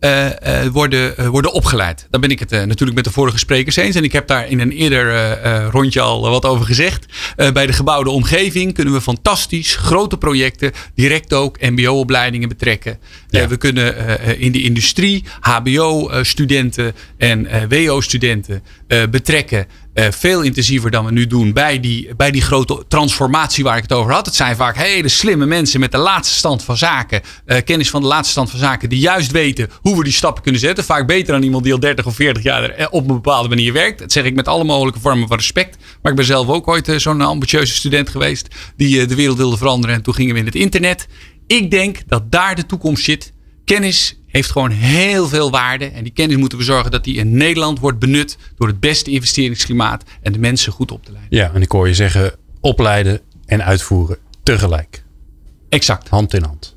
[0.02, 2.08] eh, worden, eh, worden opgeleid.
[2.10, 3.96] Daar ben ik het natuurlijk met de vorige sprekers eens.
[3.96, 5.40] En ik heb daar in een eerder
[5.70, 7.06] rondje al wat over gezegd.
[7.36, 13.00] Bij de gebouwde omgeving kunnen we fantastisch grote projecten direct ook MBO-opleidingen betrekken.
[13.30, 13.48] Ja.
[13.48, 18.64] We kunnen in de industrie HBO-studenten en WO-studenten
[19.10, 19.68] betrekken.
[19.94, 23.82] Eh, veel intensiever dan we nu doen bij die, bij die grote transformatie waar ik
[23.82, 24.26] het over had.
[24.26, 27.22] Het zijn vaak hele slimme mensen met de laatste stand van zaken.
[27.46, 28.90] eh, kennis van de laatste stand van zaken.
[28.90, 30.84] Die juist weten hoe we die stappen kunnen zetten.
[30.84, 33.74] Vaak beter dan iemand die al 30 of 40 jaar eh, op een bepaalde manier
[33.74, 34.00] werkt.
[34.00, 35.78] Dat zeg ik met alle mogelijke vormen van respect.
[36.02, 38.48] Maar ik ben zelf ook ooit zo'n ambitieuze student geweest.
[38.78, 39.96] Die de wereld wilde veranderen.
[39.96, 41.08] En toen gingen we in het internet.
[41.48, 43.34] Ik denk dat daar de toekomst zit.
[43.66, 45.86] Kennis heeft gewoon heel veel waarde.
[45.86, 49.12] En die kennis moeten we zorgen dat die in Nederland wordt benut door het beste
[49.12, 51.38] investeringsklimaat en de mensen goed op te leiden.
[51.38, 55.04] Ja, en ik hoor je zeggen opleiden en uitvoeren tegelijk.
[55.70, 56.10] Exact.
[56.10, 56.76] Hand in hand.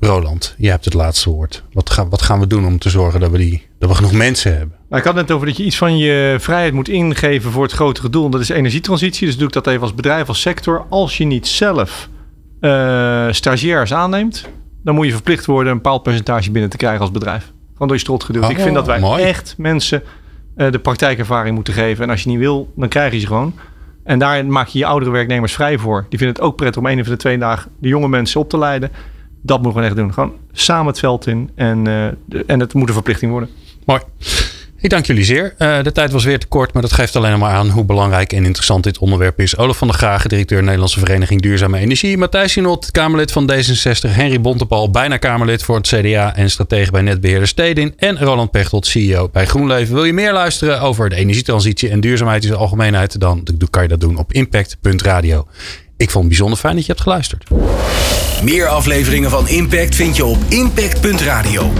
[0.00, 1.62] Roland, jij hebt het laatste woord.
[1.72, 4.12] Wat, gaan wat gaan we doen om te zorgen dat we, die, dat we genoeg
[4.12, 4.76] mensen hebben?
[4.88, 7.72] Nou, ik had net over dat je iets van je vrijheid moet ingeven voor het
[7.72, 8.24] grotere doel.
[8.24, 9.26] En dat is energietransitie.
[9.26, 10.84] Dus doe ik dat even als bedrijf, als sector.
[10.88, 12.08] Als je niet zelf
[12.60, 14.48] eh, stagiairs aanneemt,
[14.82, 17.52] dan moet je verplicht worden een bepaald percentage binnen te krijgen als bedrijf.
[17.72, 18.44] Gewoon door je strot geduwd.
[18.44, 19.22] Oh, ik vind dat wij mooi.
[19.22, 20.02] echt mensen
[20.56, 22.04] eh, de praktijkervaring moeten geven.
[22.04, 23.54] En als je niet wil, dan krijg je ze gewoon.
[24.04, 26.06] En daar maak je je oudere werknemers vrij voor.
[26.08, 28.48] Die vinden het ook prettig om een van de twee dagen de jonge mensen op
[28.48, 28.90] te leiden.
[29.42, 30.12] Dat moeten we echt doen.
[30.12, 31.50] Gewoon samen het veld in.
[31.54, 33.48] En, eh, en het moet een verplichting worden.
[33.84, 34.00] Mooi.
[34.82, 35.54] Ik dank jullie zeer.
[35.58, 38.32] Eh, de tijd was weer te kort, maar dat geeft alleen maar aan hoe belangrijk
[38.32, 39.56] en interessant dit onderwerp is.
[39.56, 42.16] Olaf van der Gragen, directeur Nederlandse Vereniging Duurzame Energie.
[42.16, 44.10] Matthijs Sinot, Kamerlid van D66.
[44.10, 47.94] Henry Bontepal, bijna Kamerlid voor het CDA en stratege bij netbeheerder Stedin.
[47.96, 49.94] En Roland Pechtold, CEO bij GroenLeven.
[49.94, 53.20] Wil je meer luisteren over de energietransitie en duurzaamheid in zijn algemeenheid?
[53.20, 55.46] Dan kan je dat doen op impact.radio.
[55.96, 57.44] Ik vond het bijzonder fijn dat je hebt geluisterd.
[58.42, 61.72] Meer afleveringen van Impact vind je op impact.radio.